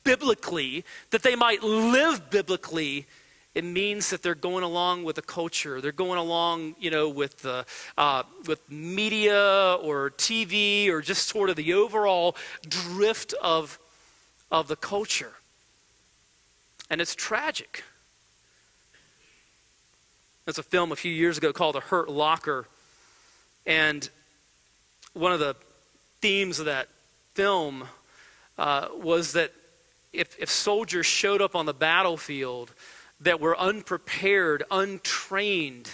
biblically, 0.04 0.84
that 1.10 1.22
they 1.22 1.36
might 1.36 1.62
live 1.62 2.30
biblically, 2.30 3.06
it 3.54 3.64
means 3.64 4.10
that 4.10 4.22
they're 4.22 4.34
going 4.34 4.64
along 4.64 5.04
with 5.04 5.16
the 5.16 5.22
culture. 5.22 5.80
They're 5.80 5.92
going 5.92 6.18
along, 6.18 6.76
you 6.78 6.90
know, 6.90 7.08
with 7.08 7.42
the, 7.42 7.66
uh, 7.96 8.22
with 8.46 8.70
media 8.70 9.76
or 9.82 10.10
TV 10.10 10.88
or 10.88 11.00
just 11.00 11.28
sort 11.28 11.50
of 11.50 11.56
the 11.56 11.74
overall 11.74 12.36
drift 12.68 13.34
of, 13.42 13.78
of 14.50 14.68
the 14.68 14.76
culture. 14.76 15.32
And 16.88 17.00
it's 17.00 17.14
tragic. 17.14 17.82
There's 20.44 20.58
a 20.58 20.62
film 20.62 20.92
a 20.92 20.96
few 20.96 21.12
years 21.12 21.36
ago 21.36 21.52
called 21.52 21.74
The 21.74 21.80
Hurt 21.80 22.08
Locker. 22.08 22.66
And 23.66 24.08
one 25.12 25.32
of 25.32 25.40
the 25.40 25.56
themes 26.20 26.58
of 26.58 26.66
that 26.66 26.88
film 27.34 27.84
uh, 28.58 28.88
was 28.96 29.32
that 29.32 29.52
if, 30.12 30.36
if 30.38 30.50
soldiers 30.50 31.06
showed 31.06 31.40
up 31.40 31.54
on 31.54 31.66
the 31.66 31.74
battlefield 31.74 32.72
that 33.20 33.40
were 33.40 33.58
unprepared, 33.58 34.64
untrained, 34.70 35.90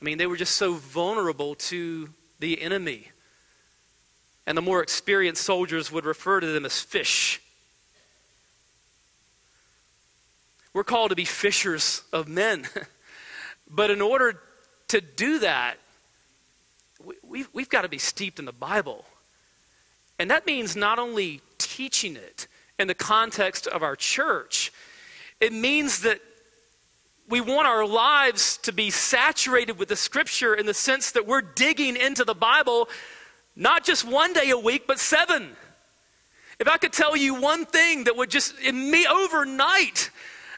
I 0.00 0.04
mean, 0.04 0.18
they 0.18 0.26
were 0.26 0.36
just 0.36 0.56
so 0.56 0.74
vulnerable 0.74 1.54
to 1.54 2.10
the 2.40 2.60
enemy. 2.60 3.08
And 4.46 4.58
the 4.58 4.62
more 4.62 4.82
experienced 4.82 5.42
soldiers 5.42 5.92
would 5.92 6.04
refer 6.04 6.40
to 6.40 6.46
them 6.46 6.66
as 6.66 6.80
fish. 6.80 7.40
We're 10.74 10.84
called 10.84 11.10
to 11.10 11.16
be 11.16 11.24
fishers 11.24 12.02
of 12.12 12.28
men. 12.28 12.66
but 13.70 13.90
in 13.90 14.00
order 14.00 14.40
to 14.88 15.00
do 15.00 15.38
that, 15.40 15.76
we, 17.02 17.14
we've, 17.22 17.48
we've 17.52 17.68
got 17.68 17.82
to 17.82 17.88
be 17.88 17.98
steeped 17.98 18.38
in 18.38 18.44
the 18.44 18.52
Bible. 18.52 19.04
And 20.22 20.30
that 20.30 20.46
means 20.46 20.76
not 20.76 21.00
only 21.00 21.40
teaching 21.58 22.14
it 22.14 22.46
in 22.78 22.86
the 22.86 22.94
context 22.94 23.66
of 23.66 23.82
our 23.82 23.96
church, 23.96 24.72
it 25.40 25.52
means 25.52 26.02
that 26.02 26.20
we 27.28 27.40
want 27.40 27.66
our 27.66 27.84
lives 27.84 28.56
to 28.58 28.72
be 28.72 28.88
saturated 28.88 29.80
with 29.80 29.88
the 29.88 29.96
scripture 29.96 30.54
in 30.54 30.64
the 30.64 30.74
sense 30.74 31.10
that 31.10 31.26
we're 31.26 31.40
digging 31.40 31.96
into 31.96 32.22
the 32.22 32.36
Bible 32.36 32.88
not 33.56 33.82
just 33.82 34.04
one 34.04 34.32
day 34.32 34.50
a 34.50 34.56
week, 34.56 34.86
but 34.86 35.00
seven. 35.00 35.56
If 36.60 36.68
I 36.68 36.76
could 36.76 36.92
tell 36.92 37.16
you 37.16 37.40
one 37.40 37.66
thing 37.66 38.04
that 38.04 38.16
would 38.16 38.30
just, 38.30 38.56
in 38.60 38.92
me 38.92 39.04
overnight, 39.08 40.10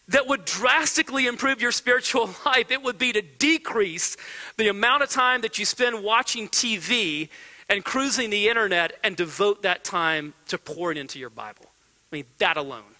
that 0.08 0.26
would 0.26 0.44
drastically 0.44 1.26
improve 1.26 1.62
your 1.62 1.72
spiritual 1.72 2.26
life, 2.44 2.70
it 2.70 2.82
would 2.82 2.98
be 2.98 3.14
to 3.14 3.22
decrease 3.22 4.18
the 4.58 4.68
amount 4.68 5.02
of 5.02 5.08
time 5.08 5.40
that 5.40 5.58
you 5.58 5.64
spend 5.64 6.04
watching 6.04 6.50
TV 6.50 7.30
and 7.74 7.84
cruising 7.84 8.30
the 8.30 8.48
internet 8.48 8.92
and 9.02 9.16
devote 9.16 9.62
that 9.62 9.82
time 9.82 10.32
to 10.46 10.56
pouring 10.56 10.96
into 10.96 11.18
your 11.18 11.28
Bible. 11.28 11.66
I 12.12 12.16
mean, 12.16 12.24
that 12.38 12.56
alone 12.56 12.94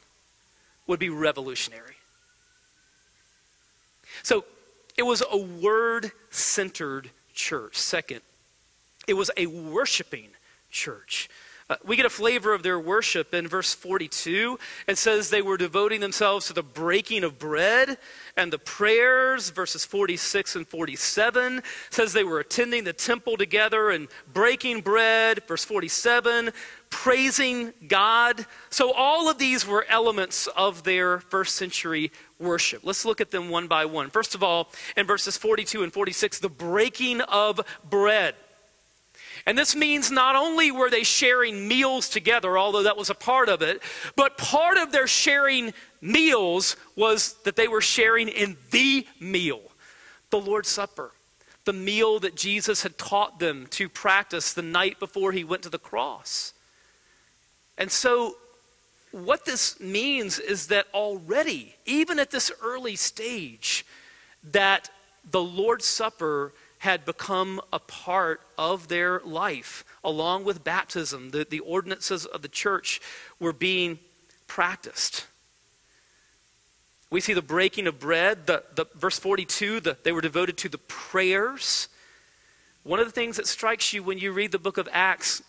would 0.89 0.99
be 0.99 1.11
revolutionary. 1.11 1.95
So 4.25 4.45
it 4.97 5.05
was 5.05 5.23
a 5.31 5.37
word 5.37 6.11
centered 6.31 7.11
church. 7.33 7.77
Second, 7.79 8.23
it 9.07 9.15
was 9.15 9.31
a 9.37 9.47
worshiping 9.47 10.31
church. 10.73 11.31
Uh, 11.71 11.77
we 11.83 11.97
get 11.97 12.05
a 12.05 12.11
flavor 12.11 12.53
of 12.53 12.63
their 12.63 12.79
worship 12.79 13.33
in 13.33 13.49
verse 13.49 13.73
42. 13.73 14.59
It 14.87 14.99
says 14.99 15.31
they 15.31 15.41
were 15.41 15.57
devoting 15.57 16.01
themselves 16.01 16.47
to 16.47 16.53
the 16.53 16.63
breaking 16.63 17.25
of 17.25 17.39
bread 17.39 17.97
and 18.37 18.53
the 18.53 18.59
prayers. 18.59 19.49
Verses 19.49 19.83
46 19.87 20.57
and 20.57 20.69
47 20.69 21.63
says 21.89 22.13
they 22.13 22.23
were 22.23 22.41
attending 22.41 22.85
the 22.85 22.93
temple 22.93 23.39
together 23.39 23.89
and 23.89 24.09
breaking 24.31 24.83
bread. 24.83 25.43
Verse 25.47 25.65
47, 25.65 26.51
praising 26.91 27.73
God. 27.89 28.45
So 28.69 28.93
all 28.93 29.31
of 29.31 29.39
these 29.39 29.67
were 29.67 29.87
elements 29.89 30.47
of 30.49 30.83
their 30.85 31.21
first 31.21 31.57
century 31.57 32.13
worship. 32.39 32.83
Let's 32.85 33.07
look 33.07 33.23
at 33.23 33.31
them 33.31 33.49
one 33.49 33.69
by 33.69 33.87
one. 33.87 34.11
First 34.11 34.35
of 34.35 34.43
all, 34.43 34.71
in 34.99 35.07
verses 35.07 35.39
42 35.39 35.83
and 35.83 35.91
46, 35.91 36.41
the 36.41 36.51
breaking 36.51 37.23
of 37.23 37.59
bread. 37.89 38.35
And 39.47 39.59
this 39.59 39.77
means 39.77 40.11
not 40.11 40.37
only 40.37 40.71
were 40.71 40.89
they 40.89 41.03
sharing 41.03 41.69
meals 41.69 42.09
together, 42.09 42.57
although 42.57 42.85
that 42.85 42.97
was 42.97 43.11
a 43.11 43.15
part 43.15 43.49
of 43.49 43.61
it, 43.61 43.83
but 44.17 44.39
part 44.39 44.79
of 44.79 44.91
their 44.91 45.07
sharing 45.07 45.75
meals 46.01 46.77
was 46.97 47.35
that 47.45 47.57
they 47.57 47.69
were 47.69 47.83
sharing 47.83 48.29
in 48.29 48.57
the 48.71 49.07
meal, 49.21 49.61
the 50.31 50.41
Lord's 50.41 50.71
Supper, 50.71 51.13
the 51.67 51.75
meal 51.75 52.19
that 52.21 52.37
Jesus 52.37 52.83
had 52.83 52.97
taught 52.97 53.39
them 53.39 53.67
to 53.71 53.89
practice 53.89 54.55
the 54.55 54.63
night 54.63 54.99
before 54.99 55.33
he 55.33 55.45
went 55.45 55.63
to 55.65 55.71
the 55.71 55.79
cross. 55.79 56.55
And 57.77 57.91
so, 57.91 58.37
what 59.13 59.45
this 59.45 59.79
means 59.79 60.39
is 60.39 60.69
that 60.69 60.87
already, 60.95 61.77
even 61.85 62.19
at 62.19 62.31
this 62.31 62.51
early 62.63 62.97
stage, 62.97 63.85
that 64.43 64.91
the 65.31 65.43
Lord's 65.43 65.85
Supper 65.85 66.53
had 66.85 67.07
become 67.07 67.63
a 67.73 67.79
part 67.79 68.43
of 68.59 68.89
their 68.89 69.19
life, 69.21 69.87
along 70.05 70.45
with 70.45 70.63
baptism. 70.63 71.31
The, 71.31 71.47
the 71.49 71.61
ordinances 71.61 72.27
of 72.27 72.43
the 72.43 72.49
church 72.49 73.01
were 73.41 73.55
being 73.55 73.99
practiced. 74.47 75.27
We 77.09 77.23
see 77.23 77.33
the 77.33 77.41
breaking 77.41 77.87
of 77.87 77.99
bread, 77.99 78.47
the, 78.47 78.65
the 78.75 78.85
verse 78.97 79.19
42, 79.19 79.81
the, 79.81 79.97
they 80.03 80.13
were 80.13 80.21
devoted 80.21 80.59
to 80.59 80.69
the 80.69 80.77
prayers. 80.77 81.89
One 82.83 83.01
of 83.01 83.07
the 83.07 83.13
things 83.13 83.39
that 83.39 83.47
strikes 83.47 83.95
you 83.95 84.03
when 84.03 84.19
you 84.19 84.33
read 84.33 84.53
the 84.53 84.59
book 84.59 84.77
of 84.77 84.87
Acts 84.93 85.43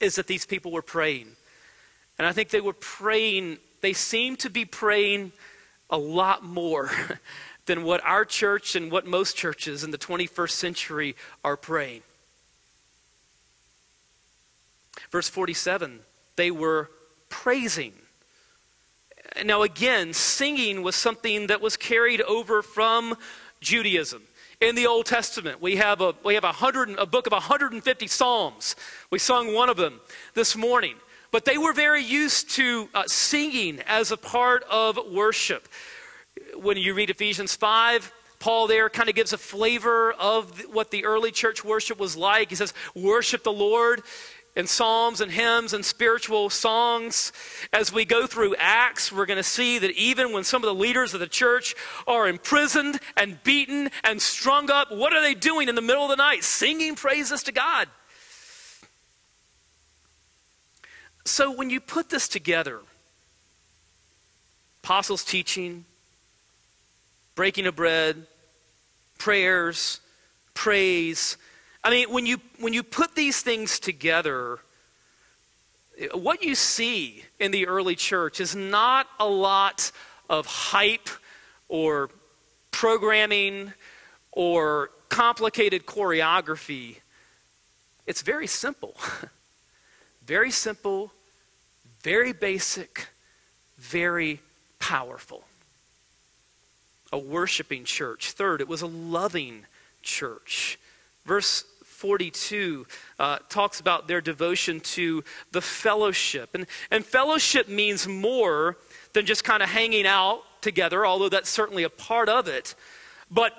is 0.00 0.14
that 0.14 0.28
these 0.28 0.46
people 0.46 0.72
were 0.72 0.80
praying. 0.80 1.28
And 2.18 2.26
I 2.26 2.32
think 2.32 2.48
they 2.48 2.62
were 2.62 2.72
praying, 2.72 3.58
they 3.82 3.92
seemed 3.92 4.38
to 4.38 4.48
be 4.48 4.64
praying 4.64 5.32
a 5.90 5.98
lot 5.98 6.42
more 6.42 6.90
than 7.68 7.84
what 7.84 8.04
our 8.04 8.24
church 8.24 8.74
and 8.74 8.90
what 8.90 9.06
most 9.06 9.36
churches 9.36 9.84
in 9.84 9.92
the 9.92 9.98
21st 9.98 10.50
century 10.50 11.14
are 11.44 11.56
praying. 11.56 12.02
Verse 15.12 15.28
47 15.28 16.00
they 16.34 16.50
were 16.52 16.88
praising. 17.28 17.92
Now, 19.44 19.62
again, 19.62 20.12
singing 20.12 20.82
was 20.82 20.94
something 20.94 21.48
that 21.48 21.60
was 21.60 21.76
carried 21.76 22.20
over 22.22 22.62
from 22.62 23.16
Judaism. 23.60 24.22
In 24.60 24.76
the 24.76 24.86
Old 24.86 25.06
Testament, 25.06 25.60
we 25.60 25.76
have 25.76 26.00
a, 26.00 26.14
we 26.24 26.34
have 26.34 26.44
a, 26.44 26.52
hundred, 26.52 26.90
a 26.90 27.06
book 27.06 27.26
of 27.26 27.32
150 27.32 28.06
Psalms. 28.06 28.76
We 29.10 29.18
sung 29.18 29.52
one 29.52 29.68
of 29.68 29.76
them 29.76 30.00
this 30.34 30.56
morning. 30.56 30.94
But 31.32 31.44
they 31.44 31.58
were 31.58 31.72
very 31.72 32.02
used 32.02 32.50
to 32.50 32.88
uh, 32.94 33.02
singing 33.06 33.80
as 33.86 34.12
a 34.12 34.16
part 34.16 34.62
of 34.70 34.98
worship 35.12 35.68
when 36.62 36.76
you 36.76 36.94
read 36.94 37.10
Ephesians 37.10 37.54
5, 37.54 38.12
Paul 38.38 38.66
there 38.66 38.88
kind 38.88 39.08
of 39.08 39.14
gives 39.14 39.32
a 39.32 39.38
flavor 39.38 40.12
of 40.12 40.60
what 40.72 40.90
the 40.90 41.04
early 41.04 41.30
church 41.30 41.64
worship 41.64 41.98
was 41.98 42.16
like. 42.16 42.50
He 42.50 42.54
says, 42.54 42.72
Worship 42.94 43.42
the 43.42 43.52
Lord 43.52 44.02
in 44.54 44.66
psalms 44.66 45.20
and 45.20 45.30
hymns 45.30 45.72
and 45.72 45.84
spiritual 45.84 46.50
songs. 46.50 47.32
As 47.72 47.92
we 47.92 48.04
go 48.04 48.26
through 48.26 48.56
Acts, 48.56 49.12
we're 49.12 49.26
going 49.26 49.38
to 49.38 49.42
see 49.42 49.78
that 49.78 49.92
even 49.92 50.32
when 50.32 50.44
some 50.44 50.62
of 50.62 50.66
the 50.66 50.74
leaders 50.74 51.14
of 51.14 51.20
the 51.20 51.28
church 51.28 51.74
are 52.06 52.28
imprisoned 52.28 52.98
and 53.16 53.42
beaten 53.44 53.90
and 54.02 54.20
strung 54.20 54.70
up, 54.70 54.90
what 54.90 55.12
are 55.12 55.22
they 55.22 55.34
doing 55.34 55.68
in 55.68 55.74
the 55.74 55.82
middle 55.82 56.04
of 56.04 56.10
the 56.10 56.16
night? 56.16 56.42
Singing 56.42 56.96
praises 56.96 57.42
to 57.44 57.52
God. 57.52 57.88
So 61.24 61.52
when 61.52 61.70
you 61.70 61.78
put 61.78 62.08
this 62.08 62.26
together, 62.26 62.80
apostles' 64.82 65.24
teaching, 65.24 65.84
breaking 67.38 67.68
of 67.68 67.76
bread, 67.76 68.26
prayers, 69.16 70.00
praise. 70.54 71.36
I 71.84 71.90
mean, 71.90 72.10
when 72.10 72.26
you, 72.26 72.40
when 72.58 72.72
you 72.72 72.82
put 72.82 73.14
these 73.14 73.42
things 73.42 73.78
together, 73.78 74.58
what 76.14 76.42
you 76.42 76.56
see 76.56 77.22
in 77.38 77.52
the 77.52 77.68
early 77.68 77.94
church 77.94 78.40
is 78.40 78.56
not 78.56 79.06
a 79.20 79.28
lot 79.28 79.92
of 80.28 80.46
hype 80.46 81.08
or 81.68 82.10
programming 82.72 83.72
or 84.32 84.90
complicated 85.08 85.86
choreography. 85.86 86.96
it's 88.04 88.22
very 88.22 88.48
simple. 88.48 88.96
very 90.26 90.50
simple, 90.50 91.12
very 92.02 92.32
basic, 92.32 93.06
very 93.76 94.40
powerful. 94.80 95.44
A 97.12 97.18
worshiping 97.18 97.84
church. 97.84 98.32
Third, 98.32 98.60
it 98.60 98.68
was 98.68 98.82
a 98.82 98.86
loving 98.86 99.64
church. 100.02 100.78
Verse 101.24 101.64
42 101.84 102.86
uh, 103.18 103.38
talks 103.48 103.80
about 103.80 104.06
their 104.06 104.20
devotion 104.20 104.78
to 104.78 105.24
the 105.50 105.60
fellowship. 105.60 106.50
And, 106.54 106.66
and 106.92 107.04
fellowship 107.04 107.68
means 107.68 108.06
more 108.06 108.76
than 109.14 109.26
just 109.26 109.42
kind 109.42 109.64
of 109.64 109.68
hanging 109.68 110.06
out 110.06 110.42
together, 110.60 111.04
although 111.04 111.28
that's 111.28 111.50
certainly 111.50 111.82
a 111.82 111.90
part 111.90 112.28
of 112.28 112.46
it. 112.46 112.76
But 113.30 113.52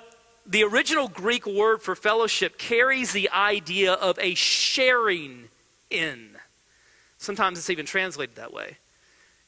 the 0.46 0.64
original 0.64 1.06
Greek 1.06 1.46
word 1.46 1.82
for 1.82 1.94
fellowship 1.94 2.56
carries 2.56 3.12
the 3.12 3.28
idea 3.30 3.92
of 3.92 4.18
a 4.18 4.34
sharing 4.34 5.48
in. 5.90 6.30
Sometimes 7.18 7.58
it's 7.58 7.68
even 7.68 7.84
translated 7.84 8.36
that 8.36 8.54
way. 8.54 8.78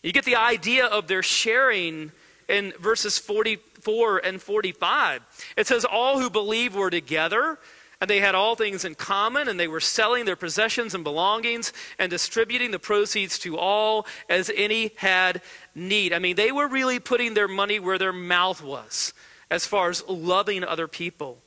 You 0.03 0.13
get 0.13 0.27
the 0.27 0.37
idea 0.37 0.85
of 0.85 1.07
their 1.07 1.23
sharing 1.23 2.13
in 2.49 2.73
verses 2.79 3.19
44 3.19 4.19
and 4.19 4.41
45. 4.41 5.23
It 5.57 5.67
says, 5.67 5.85
All 5.85 6.21
who 6.21 6.31
believe 6.31 6.75
were 6.75 6.91
together, 6.91 7.59
and 8.01 8.11
they 8.11 8.21
had 8.21 8.35
all 8.35 8.57
things 8.57 8.85
in 8.85 8.97
common, 8.97 9.47
and 9.47 9.61
they 9.61 9.69
were 9.69 9.81
selling 9.81 10.25
their 10.25 10.37
possessions 10.37 10.95
and 10.95 11.05
belongings 11.05 11.73
and 11.99 12.11
distributing 12.11 12.73
the 12.73 12.79
proceeds 12.81 13.39
to 13.41 13.57
all 13.57 14.07
as 14.29 14.51
any 14.57 14.93
had 14.97 15.41
need. 15.75 16.13
I 16.13 16.19
mean, 16.19 16.37
they 16.37 16.51
were 16.51 16.67
really 16.67 16.99
putting 16.99 17.35
their 17.35 17.47
money 17.47 17.79
where 17.79 17.99
their 17.99 18.13
mouth 18.13 18.63
was 18.63 19.15
as 19.53 19.67
far 19.67 19.91
as 19.91 20.03
loving 20.09 20.65
other 20.65 20.89
people. 20.89 21.39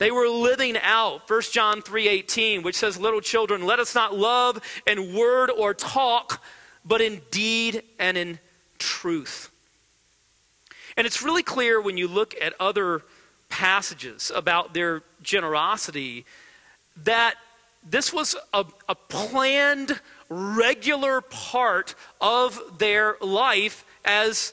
They 0.00 0.10
were 0.10 0.28
living 0.28 0.78
out 0.78 1.26
1 1.26 1.52
John 1.52 1.82
3:18, 1.82 2.62
which 2.62 2.76
says, 2.76 2.96
"Little 2.96 3.20
children, 3.20 3.66
let 3.66 3.80
us 3.80 3.94
not 3.94 4.16
love 4.16 4.60
in 4.86 5.12
word 5.14 5.50
or 5.50 5.74
talk, 5.74 6.42
but 6.84 7.00
in 7.00 7.20
deed 7.30 7.82
and 7.98 8.16
in 8.16 8.38
truth." 8.78 9.50
And 11.00 11.06
it's 11.06 11.22
really 11.22 11.42
clear 11.42 11.80
when 11.80 11.96
you 11.96 12.06
look 12.08 12.34
at 12.42 12.52
other 12.60 13.00
passages 13.48 14.30
about 14.34 14.74
their 14.74 15.02
generosity 15.22 16.26
that 17.04 17.36
this 17.82 18.12
was 18.12 18.36
a, 18.52 18.66
a 18.86 18.94
planned, 18.94 19.98
regular 20.28 21.22
part 21.22 21.94
of 22.20 22.60
their 22.76 23.16
life 23.22 23.82
as 24.04 24.52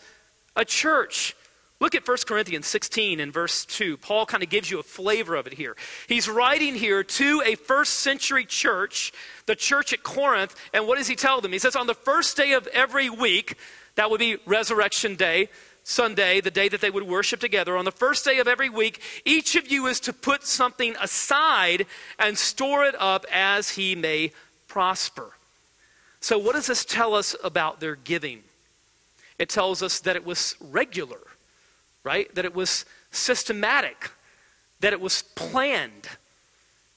a 0.56 0.64
church. 0.64 1.36
Look 1.82 1.96
at 1.96 2.08
1 2.08 2.18
Corinthians 2.26 2.66
16 2.66 3.20
and 3.20 3.34
verse 3.34 3.66
2. 3.66 3.98
Paul 3.98 4.26
kind 4.26 4.42
of 4.42 4.50
gives 4.50 4.72
you 4.72 4.80
a 4.80 4.84
flavor 4.84 5.36
of 5.36 5.48
it 5.48 5.54
here. 5.54 5.76
He's 6.08 6.30
writing 6.30 6.76
here 6.76 7.04
to 7.04 7.44
a 7.46 7.56
first 7.56 7.96
century 7.96 8.46
church, 8.46 9.12
the 9.48 9.56
church 9.58 9.92
at 9.92 10.02
Corinth, 10.02 10.56
and 10.74 10.88
what 10.88 10.98
does 10.98 11.10
he 11.10 11.16
tell 11.18 11.42
them? 11.42 11.52
He 11.52 11.60
says, 11.60 11.76
On 11.76 11.88
the 11.88 11.94
first 11.94 12.38
day 12.38 12.54
of 12.54 12.68
every 12.68 13.10
week, 13.10 13.58
that 13.96 14.10
would 14.10 14.20
be 14.20 14.38
Resurrection 14.46 15.16
Day, 15.16 15.50
Sunday, 15.88 16.42
the 16.42 16.52
day 16.52 16.68
that 16.70 16.82
they 16.82 16.90
would 16.90 17.04
worship 17.04 17.40
together, 17.40 17.78
on 17.78 17.86
the 17.86 17.92
first 17.92 18.26
day 18.26 18.40
of 18.40 18.48
every 18.48 18.70
week, 18.70 19.02
each 19.24 19.56
of 19.56 19.72
you 19.72 19.88
is 19.88 20.00
to 20.02 20.14
put 20.14 20.44
something 20.44 20.96
aside 21.02 21.86
and 22.20 22.38
store 22.38 22.84
it 22.86 22.96
up 23.00 23.26
as 23.32 23.72
he 23.72 23.96
may 23.96 24.32
prosper. 24.68 25.32
So, 26.20 26.38
what 26.38 26.56
does 26.56 26.68
this 26.68 26.84
tell 26.84 27.14
us 27.14 27.36
about 27.44 27.80
their 27.80 27.96
giving? 27.96 28.44
It 29.40 29.50
tells 29.50 29.82
us 29.82 30.00
that 30.02 30.16
it 30.16 30.26
was 30.26 30.56
regular 30.60 31.20
right? 32.08 32.34
That 32.36 32.46
it 32.46 32.56
was 32.56 32.86
systematic, 33.12 34.12
that 34.80 34.94
it 34.94 35.02
was 35.02 35.24
planned. 35.36 36.08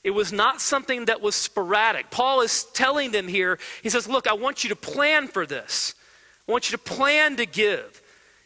It 0.05 0.13
was 0.13 0.33
not 0.33 0.61
something 0.61 1.07
that 1.07 1.21
was 1.21 1.35
sporadic. 1.35 2.11
Paul 2.11 2.43
is 2.43 2.65
telling 2.73 3.11
them 3.11 3.27
here, 3.27 3.59
he 3.83 3.91
says, 3.91 4.09
Look, 4.09 4.29
I 4.29 4.35
want 4.35 4.63
you 4.63 4.71
to 4.71 4.77
plan 4.77 5.27
for 5.27 5.45
this. 5.47 5.97
I 6.49 6.53
want 6.53 6.71
you 6.71 6.79
to 6.79 6.83
plan 6.83 7.37
to 7.37 7.45
give. 7.45 8.01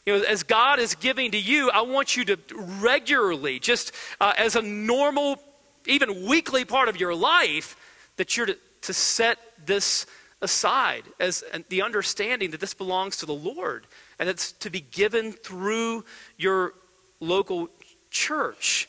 You 0.06 0.18
know, 0.18 0.24
as 0.24 0.42
God 0.42 0.78
is 0.78 0.94
giving 0.94 1.30
to 1.30 1.38
you, 1.38 1.70
I 1.70 1.82
want 1.82 2.16
you 2.16 2.24
to 2.26 2.38
regularly, 2.54 3.58
just 3.58 3.92
uh, 4.20 4.34
as 4.36 4.54
a 4.54 4.62
normal, 4.62 5.38
even 5.86 6.26
weekly 6.26 6.64
part 6.64 6.88
of 6.88 7.00
your 7.00 7.14
life, 7.14 7.76
that 8.16 8.36
you're 8.36 8.46
to, 8.46 8.58
to 8.82 8.92
set 8.92 9.38
this 9.64 10.06
aside 10.42 11.04
as 11.18 11.42
the 11.70 11.80
understanding 11.82 12.50
that 12.50 12.60
this 12.60 12.74
belongs 12.74 13.16
to 13.16 13.26
the 13.26 13.34
Lord 13.34 13.86
and 14.18 14.28
it's 14.28 14.52
to 14.52 14.70
be 14.70 14.80
given 14.80 15.32
through 15.32 16.04
your 16.36 16.74
local 17.18 17.68
church. 18.10 18.88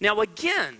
Now, 0.00 0.20
again, 0.20 0.78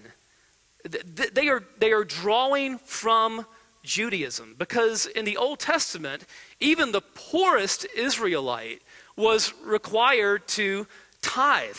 th- 0.90 1.34
they, 1.34 1.48
are, 1.48 1.62
they 1.78 1.92
are 1.92 2.04
drawing 2.04 2.78
from 2.78 3.44
Judaism 3.82 4.54
because 4.58 5.06
in 5.06 5.24
the 5.24 5.36
Old 5.36 5.58
Testament, 5.58 6.24
even 6.58 6.92
the 6.92 7.02
poorest 7.02 7.86
Israelite 7.94 8.82
was 9.20 9.54
required 9.64 10.48
to 10.48 10.87
tithe. 11.22 11.76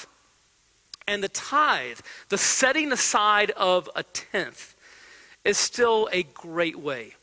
And 1.07 1.23
the 1.23 1.29
tithe, 1.29 1.99
the 2.29 2.37
setting 2.37 2.91
aside 2.91 3.51
of 3.51 3.89
a 3.95 4.03
tenth, 4.03 4.75
is 5.43 5.57
still 5.57 6.07
a 6.11 6.23
great 6.23 6.79
way 6.79 7.15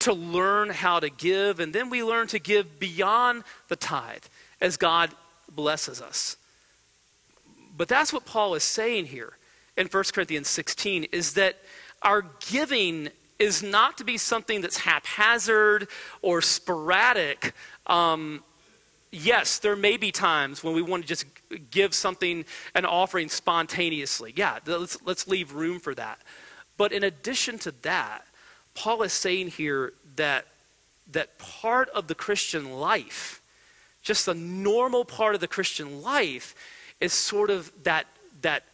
to 0.00 0.12
learn 0.12 0.70
how 0.70 1.00
to 1.00 1.10
give, 1.10 1.60
and 1.60 1.72
then 1.72 1.90
we 1.90 2.02
learn 2.02 2.26
to 2.28 2.38
give 2.38 2.78
beyond 2.78 3.44
the 3.68 3.76
tithe 3.76 4.24
as 4.60 4.76
God 4.76 5.10
blesses 5.54 6.00
us. 6.00 6.36
But 7.76 7.88
that's 7.88 8.12
what 8.12 8.24
Paul 8.24 8.54
is 8.54 8.62
saying 8.62 9.06
here 9.06 9.34
in 9.76 9.86
1 9.86 10.04
Corinthians 10.12 10.48
16 10.48 11.04
is 11.12 11.34
that 11.34 11.56
our 12.02 12.24
giving 12.50 13.10
is 13.38 13.62
not 13.62 13.98
to 13.98 14.04
be 14.04 14.16
something 14.18 14.60
that's 14.60 14.78
haphazard 14.78 15.88
or 16.22 16.42
sporadic. 16.42 17.54
Um, 17.86 18.42
yes, 19.10 19.58
there 19.58 19.76
may 19.76 19.96
be 19.96 20.12
times 20.12 20.62
when 20.62 20.74
we 20.74 20.82
want 20.82 21.02
to 21.02 21.08
just 21.08 21.26
give 21.70 21.94
something, 21.94 22.44
an 22.74 22.84
offering 22.84 23.28
spontaneously. 23.28 24.32
Yeah, 24.36 24.58
let's, 24.66 24.98
let's 25.04 25.26
leave 25.28 25.52
room 25.52 25.80
for 25.80 25.94
that. 25.94 26.18
But 26.76 26.92
in 26.92 27.04
addition 27.04 27.58
to 27.60 27.72
that, 27.82 28.26
Paul 28.74 29.02
is 29.02 29.12
saying 29.12 29.48
here 29.48 29.92
that, 30.16 30.46
that 31.12 31.38
part 31.38 31.88
of 31.90 32.06
the 32.06 32.14
Christian 32.14 32.72
life, 32.72 33.40
just 34.02 34.26
the 34.26 34.34
normal 34.34 35.04
part 35.04 35.34
of 35.34 35.40
the 35.40 35.48
Christian 35.48 36.02
life, 36.02 36.54
is 37.00 37.12
sort 37.12 37.50
of 37.50 37.72
that, 37.82 38.06
that 38.42 38.64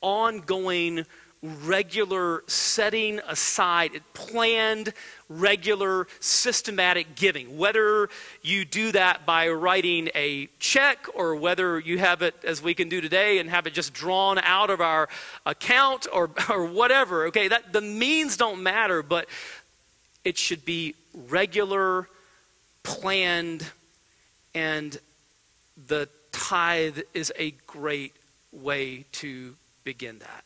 ongoing, 0.00 1.04
regular 1.42 2.42
setting 2.46 3.20
aside, 3.28 4.02
planned, 4.12 4.92
regular, 5.28 6.08
systematic 6.20 7.14
giving. 7.14 7.56
Whether 7.56 8.08
you 8.42 8.64
do 8.64 8.92
that 8.92 9.24
by 9.24 9.48
writing 9.48 10.08
a 10.14 10.46
check 10.58 11.06
or 11.14 11.36
whether 11.36 11.78
you 11.78 11.98
have 11.98 12.22
it, 12.22 12.34
as 12.44 12.60
we 12.60 12.74
can 12.74 12.88
do 12.88 13.00
today, 13.00 13.38
and 13.38 13.48
have 13.50 13.66
it 13.66 13.74
just 13.74 13.94
drawn 13.94 14.38
out 14.38 14.70
of 14.70 14.80
our 14.80 15.08
account 15.46 16.06
or, 16.12 16.30
or 16.48 16.66
whatever, 16.66 17.26
okay, 17.26 17.48
that, 17.48 17.72
the 17.72 17.80
means 17.80 18.36
don't 18.36 18.62
matter, 18.62 19.02
but 19.02 19.28
it 20.24 20.36
should 20.36 20.64
be 20.64 20.94
regular, 21.28 22.08
planned, 22.82 23.64
and 24.54 24.98
the 25.86 26.08
tithe 26.32 26.98
is 27.14 27.32
a 27.38 27.52
great 27.66 28.14
way 28.52 29.04
to 29.12 29.54
begin 29.84 30.18
that 30.18 30.44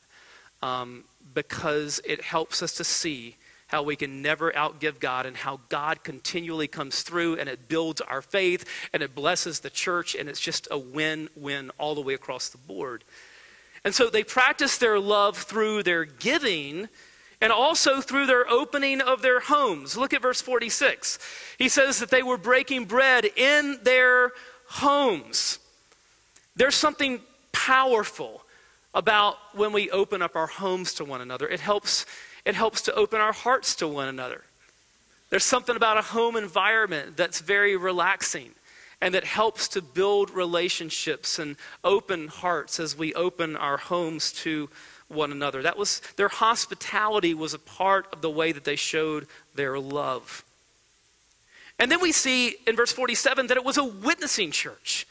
um, 0.63 1.05
because 1.35 2.01
it 2.05 2.23
helps 2.23 2.63
us 2.63 2.73
to 2.75 2.85
see 2.85 3.37
how 3.73 3.83
we 3.83 3.97
can 3.97 4.21
never 4.21 4.53
outgive 4.53 5.01
God 5.01 5.25
and 5.25 5.35
how 5.35 5.61
God 5.71 6.05
continually 6.05 6.69
comes 6.69 7.03
through 7.03 7.39
and 7.39 7.49
it 7.49 7.69
builds 7.69 8.03
our 8.03 8.21
faith 8.21 8.67
and 8.93 9.03
it 9.03 9.15
blesses 9.15 9.61
the 9.61 9.71
church 9.71 10.15
and 10.15 10.29
it's 10.29 10.41
just 10.41 10.69
a 10.71 10.79
win 10.79 11.31
win 11.35 11.71
all 11.79 11.95
the 11.95 12.03
way 12.03 12.13
across 12.13 12.51
the 12.51 12.59
board. 12.59 13.03
And 13.83 13.95
so 13.95 14.11
they 14.11 14.25
practice 14.25 14.77
their 14.77 15.01
love 15.01 15.39
through 15.39 15.83
their 15.85 16.05
giving 16.05 16.89
and 17.41 17.51
also 17.51 18.01
through 18.01 18.27
their 18.27 18.49
opening 18.49 19.01
of 19.01 19.23
their 19.23 19.41
homes. 19.41 19.97
Look 19.97 20.13
at 20.13 20.23
verse 20.23 20.41
46. 20.41 21.19
He 21.59 21.69
says 21.69 21.99
that 21.99 22.11
they 22.11 22.23
were 22.23 22.37
breaking 22.37 22.85
bread 22.85 23.25
in 23.25 23.79
their 23.83 24.33
homes. 24.67 25.59
There's 26.55 26.75
something 26.75 27.21
powerful 27.53 28.42
about 28.95 29.37
when 29.55 29.73
we 29.73 29.91
open 29.91 30.23
up 30.23 30.37
our 30.37 30.47
homes 30.47 30.95
to 30.95 31.05
one 31.05 31.21
another. 31.21 31.49
It 31.49 31.61
helps, 31.61 32.07
it 32.45 32.55
helps 32.55 32.83
to 32.83 32.95
open 32.95 33.21
our 33.21 33.33
hearts 33.33 33.75
to 33.77 33.89
one 33.89 34.09
another. 34.09 34.43
There's 35.31 35.45
something 35.45 35.77
about 35.77 35.97
a 35.97 36.03
home 36.03 36.37
environment 36.37 37.17
that's 37.17 37.41
very 37.41 37.77
relaxing 37.77 38.51
and 39.01 39.15
that 39.15 39.25
helps 39.25 39.67
to 39.69 39.83
build 39.83 40.31
relationships 40.31 41.39
and 41.39 41.57
open 41.83 42.29
hearts 42.29 42.79
as 42.79 42.97
we 42.97 43.15
open 43.15 43.57
our 43.57 43.77
homes 43.77 44.31
to 44.33 44.69
one 45.09 45.33
another. 45.33 45.63
That 45.63 45.77
was 45.77 46.01
their 46.17 46.29
hospitality 46.29 47.35
was 47.35 47.55
a 47.55 47.59
part 47.59 48.07
of 48.13 48.21
the 48.21 48.31
way 48.31 48.53
that 48.53 48.65
they 48.65 48.77
showed 48.77 49.27
their 49.55 49.79
love. 49.79 50.45
And 51.79 51.91
then 51.91 52.01
we 52.01 52.13
see 52.13 52.57
in 52.67 52.77
verse 52.77 52.93
47 52.93 53.49
that 53.49 53.57
it 53.57 53.65
was 53.65 53.77
a 53.77 53.85
witnessing 53.85 54.51
church. 54.51 55.07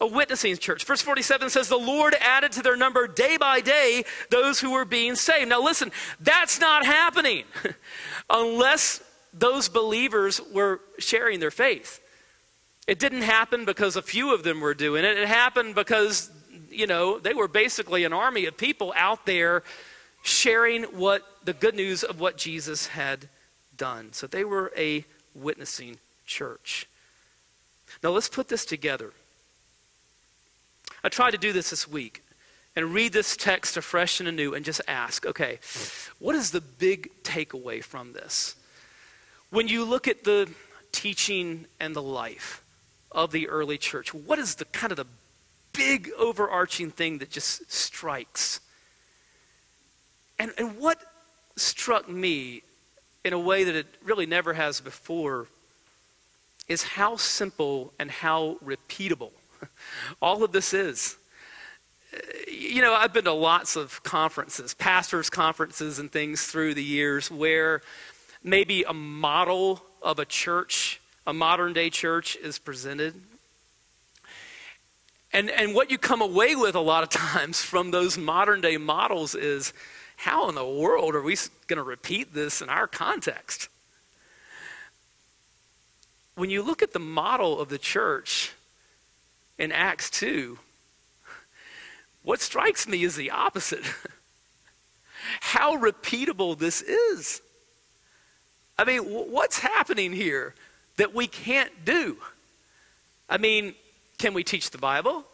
A 0.00 0.06
witnessing 0.06 0.56
church. 0.56 0.84
Verse 0.84 1.02
47 1.02 1.50
says, 1.50 1.68
The 1.68 1.76
Lord 1.76 2.14
added 2.20 2.52
to 2.52 2.62
their 2.62 2.76
number 2.76 3.06
day 3.06 3.36
by 3.36 3.60
day 3.60 4.04
those 4.30 4.60
who 4.60 4.72
were 4.72 4.84
being 4.84 5.14
saved. 5.14 5.50
Now, 5.50 5.62
listen, 5.62 5.92
that's 6.20 6.58
not 6.58 6.86
happening 6.86 7.44
unless 8.30 9.02
those 9.32 9.68
believers 9.68 10.40
were 10.52 10.80
sharing 10.98 11.40
their 11.40 11.50
faith. 11.50 12.00
It 12.86 12.98
didn't 12.98 13.22
happen 13.22 13.64
because 13.64 13.96
a 13.96 14.02
few 14.02 14.34
of 14.34 14.42
them 14.42 14.60
were 14.60 14.74
doing 14.74 15.04
it. 15.04 15.18
It 15.18 15.28
happened 15.28 15.74
because, 15.74 16.30
you 16.70 16.86
know, 16.86 17.18
they 17.18 17.34
were 17.34 17.46
basically 17.46 18.04
an 18.04 18.12
army 18.12 18.46
of 18.46 18.56
people 18.56 18.92
out 18.96 19.26
there 19.26 19.62
sharing 20.22 20.84
what 20.84 21.22
the 21.44 21.52
good 21.52 21.74
news 21.74 22.02
of 22.02 22.20
what 22.20 22.36
Jesus 22.36 22.88
had 22.88 23.28
done. 23.76 24.12
So 24.12 24.26
they 24.26 24.44
were 24.44 24.72
a 24.76 25.04
witnessing 25.34 25.98
church. 26.26 26.88
Now 28.02 28.10
let's 28.10 28.28
put 28.28 28.48
this 28.48 28.64
together. 28.64 29.12
I 31.02 31.08
tried 31.08 31.32
to 31.32 31.38
do 31.38 31.52
this 31.52 31.70
this 31.70 31.88
week 31.88 32.22
and 32.76 32.94
read 32.94 33.12
this 33.12 33.36
text 33.36 33.76
afresh 33.76 34.20
and 34.20 34.28
anew 34.28 34.54
and 34.54 34.64
just 34.64 34.80
ask 34.86 35.26
okay, 35.26 35.58
what 36.18 36.34
is 36.34 36.50
the 36.50 36.60
big 36.60 37.10
takeaway 37.22 37.82
from 37.82 38.12
this? 38.12 38.56
When 39.50 39.68
you 39.68 39.84
look 39.84 40.06
at 40.06 40.24
the 40.24 40.50
teaching 40.92 41.66
and 41.78 41.94
the 41.94 42.02
life 42.02 42.62
of 43.10 43.32
the 43.32 43.48
early 43.48 43.78
church, 43.78 44.14
what 44.14 44.38
is 44.38 44.56
the 44.56 44.64
kind 44.66 44.92
of 44.92 44.96
the 44.96 45.06
big 45.72 46.10
overarching 46.18 46.90
thing 46.90 47.18
that 47.18 47.30
just 47.30 47.70
strikes? 47.72 48.60
And, 50.38 50.52
and 50.56 50.78
what 50.78 50.98
struck 51.56 52.08
me 52.08 52.62
in 53.24 53.32
a 53.32 53.38
way 53.38 53.64
that 53.64 53.74
it 53.74 53.86
really 54.02 54.26
never 54.26 54.54
has 54.54 54.80
before 54.80 55.48
is 56.68 56.82
how 56.82 57.16
simple 57.16 57.92
and 57.98 58.10
how 58.10 58.56
repeatable 58.64 59.32
all 60.22 60.42
of 60.42 60.52
this 60.52 60.74
is. 60.74 61.16
You 62.50 62.82
know, 62.82 62.92
I've 62.92 63.12
been 63.12 63.24
to 63.24 63.32
lots 63.32 63.76
of 63.76 64.02
conferences, 64.02 64.74
pastors' 64.74 65.30
conferences, 65.30 65.98
and 65.98 66.10
things 66.10 66.42
through 66.46 66.74
the 66.74 66.82
years 66.82 67.30
where 67.30 67.82
maybe 68.42 68.82
a 68.82 68.92
model 68.92 69.82
of 70.02 70.18
a 70.18 70.24
church, 70.24 71.00
a 71.26 71.32
modern 71.32 71.72
day 71.72 71.90
church, 71.90 72.36
is 72.36 72.58
presented. 72.58 73.14
And, 75.32 75.50
and 75.50 75.74
what 75.74 75.90
you 75.90 75.98
come 75.98 76.20
away 76.20 76.56
with 76.56 76.74
a 76.74 76.80
lot 76.80 77.02
of 77.02 77.08
times 77.10 77.62
from 77.62 77.90
those 77.90 78.18
modern 78.18 78.60
day 78.60 78.76
models 78.76 79.34
is 79.34 79.72
how 80.16 80.48
in 80.48 80.54
the 80.54 80.66
world 80.66 81.14
are 81.14 81.22
we 81.22 81.36
going 81.66 81.78
to 81.78 81.82
repeat 81.82 82.34
this 82.34 82.60
in 82.60 82.68
our 82.68 82.86
context? 82.86 83.68
When 86.34 86.50
you 86.50 86.62
look 86.62 86.82
at 86.82 86.92
the 86.92 86.98
model 86.98 87.60
of 87.60 87.68
the 87.68 87.78
church, 87.78 88.52
in 89.60 89.72
Acts 89.72 90.08
2, 90.10 90.58
what 92.22 92.40
strikes 92.40 92.88
me 92.88 93.04
is 93.04 93.14
the 93.14 93.30
opposite. 93.30 93.84
How 95.40 95.76
repeatable 95.76 96.58
this 96.58 96.80
is. 96.80 97.42
I 98.78 98.84
mean, 98.84 99.02
what's 99.02 99.58
happening 99.58 100.12
here 100.12 100.54
that 100.96 101.14
we 101.14 101.26
can't 101.26 101.84
do? 101.84 102.16
I 103.28 103.36
mean, 103.36 103.74
can 104.16 104.32
we 104.32 104.42
teach 104.44 104.70
the 104.70 104.78
Bible? 104.78 105.24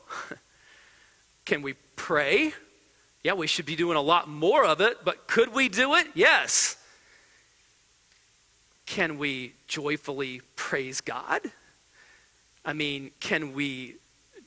can 1.45 1.62
we 1.62 1.74
pray? 1.95 2.53
Yeah, 3.22 3.35
we 3.35 3.47
should 3.47 3.64
be 3.64 3.77
doing 3.77 3.97
a 3.97 4.03
lot 4.03 4.29
more 4.29 4.64
of 4.64 4.81
it, 4.81 5.05
but 5.05 5.29
could 5.29 5.55
we 5.55 5.68
do 5.68 5.95
it? 5.95 6.09
Yes. 6.14 6.77
Can 8.87 9.18
we 9.18 9.55
joyfully 9.68 10.43
praise 10.57 11.01
God? 11.01 11.43
I 12.64 12.72
mean, 12.72 13.12
can 13.20 13.53
we 13.53 13.97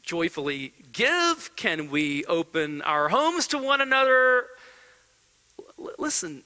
joyfully 0.10 0.74
give? 0.92 1.52
Can 1.56 1.92
we 1.92 2.26
open 2.26 2.82
our 2.82 3.10
homes 3.10 3.46
to 3.46 3.60
one 3.60 3.80
another? 3.80 4.48
L- 5.78 5.92
listen, 6.00 6.42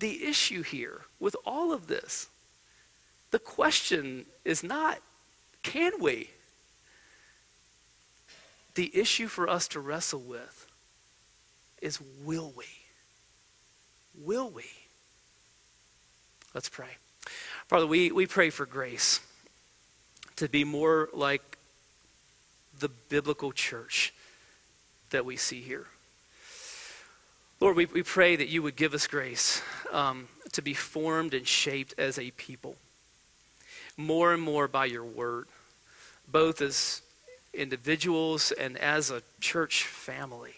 the 0.00 0.24
issue 0.24 0.62
here 0.62 1.02
with 1.20 1.36
all 1.46 1.72
of 1.72 1.86
this, 1.86 2.26
the 3.30 3.38
question 3.38 4.26
is 4.44 4.64
not 4.64 4.98
can 5.62 5.92
we? 6.00 6.30
The 8.74 8.90
issue 8.94 9.28
for 9.28 9.48
us 9.48 9.68
to 9.68 9.80
wrestle 9.80 10.20
with 10.20 10.66
is 11.80 12.00
will 12.24 12.52
we? 12.56 12.66
Will 14.20 14.50
we? 14.50 14.64
Let's 16.52 16.68
pray. 16.68 16.98
Father, 17.68 17.86
we, 17.86 18.10
we 18.10 18.26
pray 18.26 18.50
for 18.50 18.66
grace 18.66 19.20
to 20.34 20.48
be 20.48 20.64
more 20.64 21.08
like 21.14 21.53
the 22.78 22.88
biblical 22.88 23.52
church 23.52 24.12
that 25.10 25.24
we 25.24 25.36
see 25.36 25.60
here. 25.60 25.86
Lord, 27.60 27.76
we, 27.76 27.86
we 27.86 28.02
pray 28.02 28.36
that 28.36 28.48
you 28.48 28.62
would 28.62 28.76
give 28.76 28.94
us 28.94 29.06
grace 29.06 29.62
um, 29.92 30.28
to 30.52 30.62
be 30.62 30.74
formed 30.74 31.34
and 31.34 31.46
shaped 31.46 31.94
as 31.98 32.18
a 32.18 32.30
people 32.32 32.76
more 33.96 34.32
and 34.32 34.42
more 34.42 34.66
by 34.66 34.86
your 34.86 35.04
word, 35.04 35.46
both 36.30 36.60
as 36.60 37.00
individuals 37.52 38.52
and 38.52 38.76
as 38.78 39.10
a 39.10 39.22
church 39.40 39.84
family. 39.84 40.54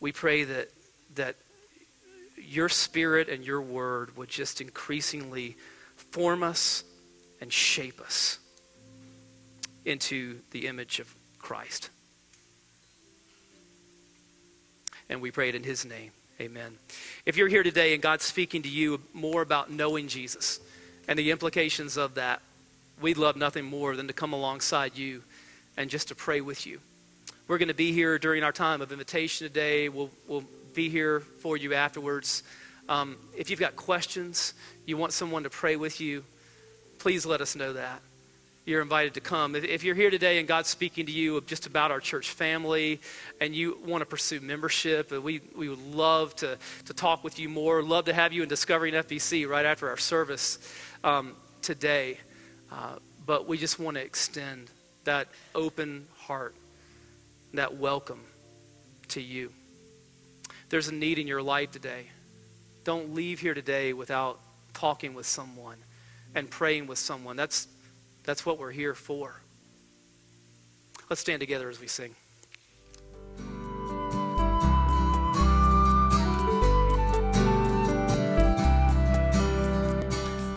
We 0.00 0.12
pray 0.12 0.44
that, 0.44 0.70
that 1.16 1.36
your 2.38 2.70
spirit 2.70 3.28
and 3.28 3.44
your 3.44 3.60
word 3.60 4.16
would 4.16 4.30
just 4.30 4.62
increasingly 4.62 5.56
form 5.96 6.42
us 6.42 6.82
and 7.40 7.52
shape 7.52 8.00
us 8.00 8.38
into 9.84 10.40
the 10.50 10.66
image 10.66 10.98
of 11.00 11.14
Christ. 11.38 11.90
And 15.08 15.20
we 15.20 15.30
pray 15.30 15.48
it 15.48 15.54
in 15.54 15.64
his 15.64 15.84
name. 15.84 16.12
Amen. 16.40 16.78
If 17.26 17.36
you're 17.36 17.48
here 17.48 17.62
today 17.62 17.92
and 17.92 18.02
God's 18.02 18.24
speaking 18.24 18.62
to 18.62 18.68
you 18.68 19.00
more 19.12 19.42
about 19.42 19.70
knowing 19.70 20.08
Jesus 20.08 20.60
and 21.08 21.18
the 21.18 21.30
implications 21.30 21.96
of 21.96 22.14
that, 22.14 22.40
we'd 23.00 23.18
love 23.18 23.36
nothing 23.36 23.64
more 23.64 23.96
than 23.96 24.06
to 24.06 24.12
come 24.12 24.32
alongside 24.32 24.96
you 24.96 25.22
and 25.76 25.90
just 25.90 26.08
to 26.08 26.14
pray 26.14 26.40
with 26.40 26.66
you. 26.66 26.78
We're 27.48 27.58
going 27.58 27.68
to 27.68 27.74
be 27.74 27.92
here 27.92 28.18
during 28.18 28.42
our 28.44 28.52
time 28.52 28.80
of 28.80 28.92
invitation 28.92 29.46
today. 29.46 29.88
We'll, 29.88 30.10
we'll 30.28 30.44
be 30.72 30.88
here 30.88 31.20
for 31.20 31.56
you 31.56 31.74
afterwards. 31.74 32.42
Um, 32.88 33.16
if 33.36 33.50
you've 33.50 33.60
got 33.60 33.76
questions, 33.76 34.54
you 34.86 34.96
want 34.96 35.12
someone 35.12 35.42
to 35.42 35.50
pray 35.50 35.76
with 35.76 36.00
you, 36.00 36.24
please 36.98 37.26
let 37.26 37.40
us 37.40 37.56
know 37.56 37.72
that 37.72 38.00
you're 38.64 38.82
invited 38.82 39.14
to 39.14 39.20
come. 39.20 39.56
If 39.56 39.84
you're 39.84 39.94
here 39.94 40.10
today 40.10 40.38
and 40.38 40.46
God's 40.46 40.68
speaking 40.68 41.06
to 41.06 41.12
you 41.12 41.40
just 41.42 41.66
about 41.66 41.90
our 41.90 42.00
church 42.00 42.30
family 42.30 43.00
and 43.40 43.54
you 43.54 43.78
want 43.84 44.02
to 44.02 44.06
pursue 44.06 44.40
membership, 44.40 45.12
uh, 45.12 45.20
we, 45.20 45.40
we 45.56 45.68
would 45.68 45.94
love 45.94 46.36
to, 46.36 46.58
to 46.84 46.94
talk 46.94 47.24
with 47.24 47.38
you 47.38 47.48
more. 47.48 47.82
Love 47.82 48.04
to 48.04 48.12
have 48.12 48.32
you 48.32 48.42
in 48.42 48.48
Discovering 48.48 48.94
FBC 48.94 49.48
right 49.48 49.64
after 49.64 49.88
our 49.88 49.96
service 49.96 50.58
um, 51.02 51.36
today. 51.62 52.18
Uh, 52.70 52.96
but 53.24 53.48
we 53.48 53.56
just 53.56 53.78
want 53.78 53.96
to 53.96 54.02
extend 54.02 54.70
that 55.04 55.28
open 55.54 56.06
heart, 56.18 56.54
that 57.54 57.78
welcome 57.78 58.20
to 59.08 59.22
you. 59.22 59.50
There's 60.68 60.88
a 60.88 60.94
need 60.94 61.18
in 61.18 61.26
your 61.26 61.42
life 61.42 61.70
today. 61.70 62.06
Don't 62.84 63.14
leave 63.14 63.40
here 63.40 63.54
today 63.54 63.92
without 63.92 64.38
talking 64.74 65.14
with 65.14 65.26
someone 65.26 65.76
and 66.34 66.48
praying 66.48 66.86
with 66.86 66.98
someone. 66.98 67.36
That's 67.36 67.66
that's 68.24 68.44
what 68.44 68.58
we're 68.58 68.70
here 68.70 68.94
for. 68.94 69.40
Let's 71.08 71.20
stand 71.20 71.40
together 71.40 71.68
as 71.68 71.80
we 71.80 71.86
sing. 71.86 72.14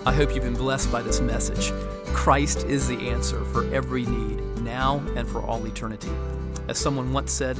I 0.05 0.11
hope 0.11 0.35
you've 0.35 0.43
been 0.43 0.53
blessed 0.53 0.91
by 0.91 1.01
this 1.01 1.21
message. 1.21 1.71
Christ 2.13 2.65
is 2.65 2.87
the 2.87 3.09
answer 3.09 3.43
for 3.45 3.73
every 3.73 4.05
need, 4.05 4.41
now 4.61 5.03
and 5.15 5.27
for 5.27 5.41
all 5.41 5.65
eternity. 5.65 6.11
As 6.67 6.77
someone 6.77 7.13
once 7.13 7.31
said, 7.31 7.57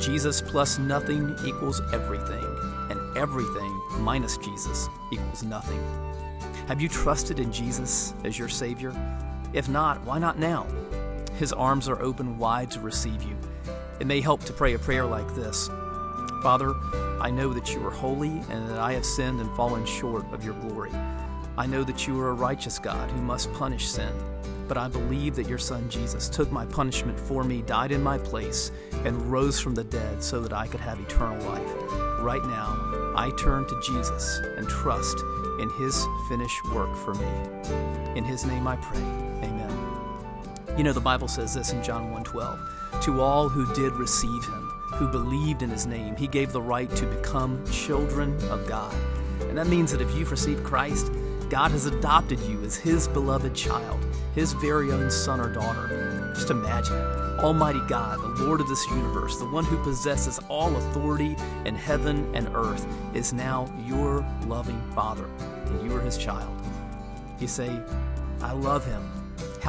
Jesus 0.00 0.40
plus 0.40 0.78
nothing 0.78 1.36
equals 1.44 1.82
everything, 1.92 2.44
and 2.90 3.16
everything 3.18 3.82
minus 3.98 4.36
Jesus 4.38 4.88
equals 5.12 5.42
nothing. 5.42 5.80
Have 6.68 6.80
you 6.80 6.88
trusted 6.88 7.40
in 7.40 7.52
Jesus 7.52 8.14
as 8.24 8.38
your 8.38 8.48
Savior? 8.48 8.92
If 9.52 9.68
not, 9.68 10.04
why 10.04 10.18
not 10.18 10.38
now? 10.38 10.66
His 11.38 11.52
arms 11.52 11.88
are 11.88 12.00
open 12.00 12.38
wide 12.38 12.70
to 12.72 12.80
receive 12.80 13.22
you. 13.22 13.36
It 13.98 14.06
may 14.06 14.20
help 14.20 14.44
to 14.44 14.52
pray 14.52 14.74
a 14.74 14.78
prayer 14.78 15.06
like 15.06 15.34
this 15.34 15.68
Father, 16.42 16.74
I 17.20 17.30
know 17.30 17.52
that 17.52 17.74
you 17.74 17.86
are 17.86 17.90
holy 17.90 18.28
and 18.50 18.68
that 18.68 18.78
I 18.78 18.92
have 18.92 19.04
sinned 19.04 19.40
and 19.40 19.54
fallen 19.56 19.84
short 19.84 20.24
of 20.32 20.44
your 20.44 20.54
glory. 20.54 20.92
I 21.58 21.66
know 21.66 21.84
that 21.84 22.06
you 22.06 22.18
are 22.20 22.30
a 22.30 22.34
righteous 22.34 22.78
God 22.78 23.10
who 23.10 23.20
must 23.20 23.52
punish 23.52 23.88
sin. 23.88 24.12
But 24.68 24.78
I 24.78 24.86
believe 24.86 25.34
that 25.34 25.48
your 25.48 25.58
Son 25.58 25.90
Jesus 25.90 26.28
took 26.28 26.52
my 26.52 26.64
punishment 26.64 27.18
for 27.18 27.42
me, 27.42 27.60
died 27.62 27.90
in 27.90 28.02
my 28.02 28.18
place, 28.18 28.70
and 29.04 29.20
rose 29.30 29.58
from 29.58 29.74
the 29.74 29.82
dead 29.82 30.22
so 30.22 30.40
that 30.40 30.52
I 30.52 30.68
could 30.68 30.80
have 30.80 31.00
eternal 31.00 31.44
life. 31.48 31.72
Right 32.20 32.44
now, 32.44 33.12
I 33.16 33.32
turn 33.36 33.66
to 33.66 33.80
Jesus 33.84 34.38
and 34.56 34.68
trust 34.68 35.18
in 35.58 35.70
his 35.70 36.06
finished 36.28 36.64
work 36.72 36.94
for 36.96 37.14
me. 37.14 38.16
In 38.16 38.24
his 38.24 38.44
name 38.46 38.68
I 38.68 38.76
pray. 38.76 39.29
You 40.80 40.84
know, 40.84 40.94
the 40.94 41.00
Bible 41.02 41.28
says 41.28 41.52
this 41.52 41.74
in 41.74 41.82
John 41.82 42.10
1:12. 42.10 43.02
To 43.02 43.20
all 43.20 43.50
who 43.50 43.70
did 43.74 43.92
receive 43.96 44.46
him, 44.46 44.72
who 44.94 45.08
believed 45.08 45.60
in 45.60 45.68
his 45.68 45.84
name, 45.84 46.16
he 46.16 46.26
gave 46.26 46.52
the 46.52 46.62
right 46.62 46.88
to 46.96 47.04
become 47.04 47.62
children 47.70 48.34
of 48.48 48.66
God. 48.66 48.94
And 49.42 49.58
that 49.58 49.66
means 49.66 49.92
that 49.92 50.00
if 50.00 50.10
you've 50.16 50.30
received 50.30 50.64
Christ, 50.64 51.12
God 51.50 51.70
has 51.72 51.84
adopted 51.84 52.40
you 52.40 52.62
as 52.62 52.76
his 52.76 53.08
beloved 53.08 53.54
child, 53.54 54.00
his 54.34 54.54
very 54.54 54.90
own 54.90 55.10
son 55.10 55.38
or 55.38 55.52
daughter. 55.52 56.32
Just 56.34 56.48
imagine. 56.48 56.96
Almighty 57.40 57.82
God, 57.86 58.18
the 58.18 58.44
Lord 58.44 58.62
of 58.62 58.68
this 58.70 58.86
universe, 58.88 59.36
the 59.36 59.50
one 59.50 59.66
who 59.66 59.76
possesses 59.84 60.40
all 60.48 60.74
authority 60.74 61.36
in 61.66 61.74
heaven 61.74 62.26
and 62.34 62.48
earth, 62.56 62.86
is 63.12 63.34
now 63.34 63.70
your 63.84 64.24
loving 64.46 64.80
Father, 64.94 65.28
and 65.66 65.84
you 65.84 65.94
are 65.94 66.00
his 66.00 66.16
child. 66.16 66.58
You 67.38 67.48
say, 67.48 67.78
I 68.40 68.52
love 68.52 68.86
him. 68.86 69.19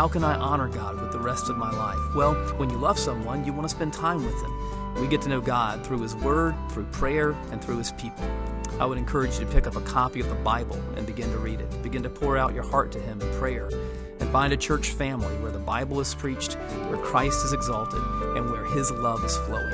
How 0.01 0.07
can 0.07 0.23
I 0.23 0.33
honor 0.33 0.67
God 0.67 0.99
with 0.99 1.11
the 1.11 1.19
rest 1.19 1.47
of 1.47 1.57
my 1.57 1.69
life? 1.69 2.15
Well, 2.15 2.33
when 2.57 2.71
you 2.71 2.77
love 2.77 2.97
someone, 2.97 3.45
you 3.45 3.53
want 3.53 3.69
to 3.69 3.69
spend 3.69 3.93
time 3.93 4.25
with 4.25 4.33
them. 4.41 4.95
We 4.99 5.07
get 5.07 5.21
to 5.21 5.29
know 5.29 5.41
God 5.41 5.85
through 5.85 6.01
His 6.01 6.15
Word, 6.15 6.55
through 6.71 6.85
prayer, 6.85 7.33
and 7.51 7.63
through 7.63 7.77
His 7.77 7.91
people. 7.91 8.27
I 8.79 8.85
would 8.87 8.97
encourage 8.97 9.37
you 9.37 9.45
to 9.45 9.51
pick 9.51 9.67
up 9.67 9.75
a 9.75 9.81
copy 9.81 10.19
of 10.19 10.27
the 10.27 10.33
Bible 10.33 10.81
and 10.95 11.05
begin 11.05 11.29
to 11.29 11.37
read 11.37 11.61
it. 11.61 11.83
Begin 11.83 12.01
to 12.01 12.09
pour 12.09 12.35
out 12.35 12.55
your 12.55 12.63
heart 12.63 12.91
to 12.93 12.99
Him 12.99 13.21
in 13.21 13.31
prayer. 13.37 13.69
And 14.19 14.27
find 14.31 14.51
a 14.51 14.57
church 14.57 14.89
family 14.89 15.37
where 15.37 15.51
the 15.51 15.59
Bible 15.59 15.99
is 15.99 16.15
preached, 16.15 16.53
where 16.89 16.97
Christ 16.97 17.45
is 17.45 17.53
exalted, 17.53 18.01
and 18.35 18.49
where 18.49 18.65
His 18.65 18.89
love 18.89 19.23
is 19.23 19.37
flowing. 19.37 19.71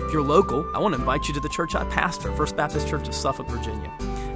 If 0.00 0.12
you're 0.12 0.22
local, 0.22 0.68
I 0.74 0.80
want 0.80 0.96
to 0.96 1.00
invite 1.00 1.28
you 1.28 1.34
to 1.34 1.40
the 1.40 1.48
church 1.50 1.76
I 1.76 1.84
pastor, 1.84 2.34
First 2.34 2.56
Baptist 2.56 2.88
Church 2.88 3.06
of 3.06 3.14
Suffolk, 3.14 3.46
Virginia. 3.46 3.92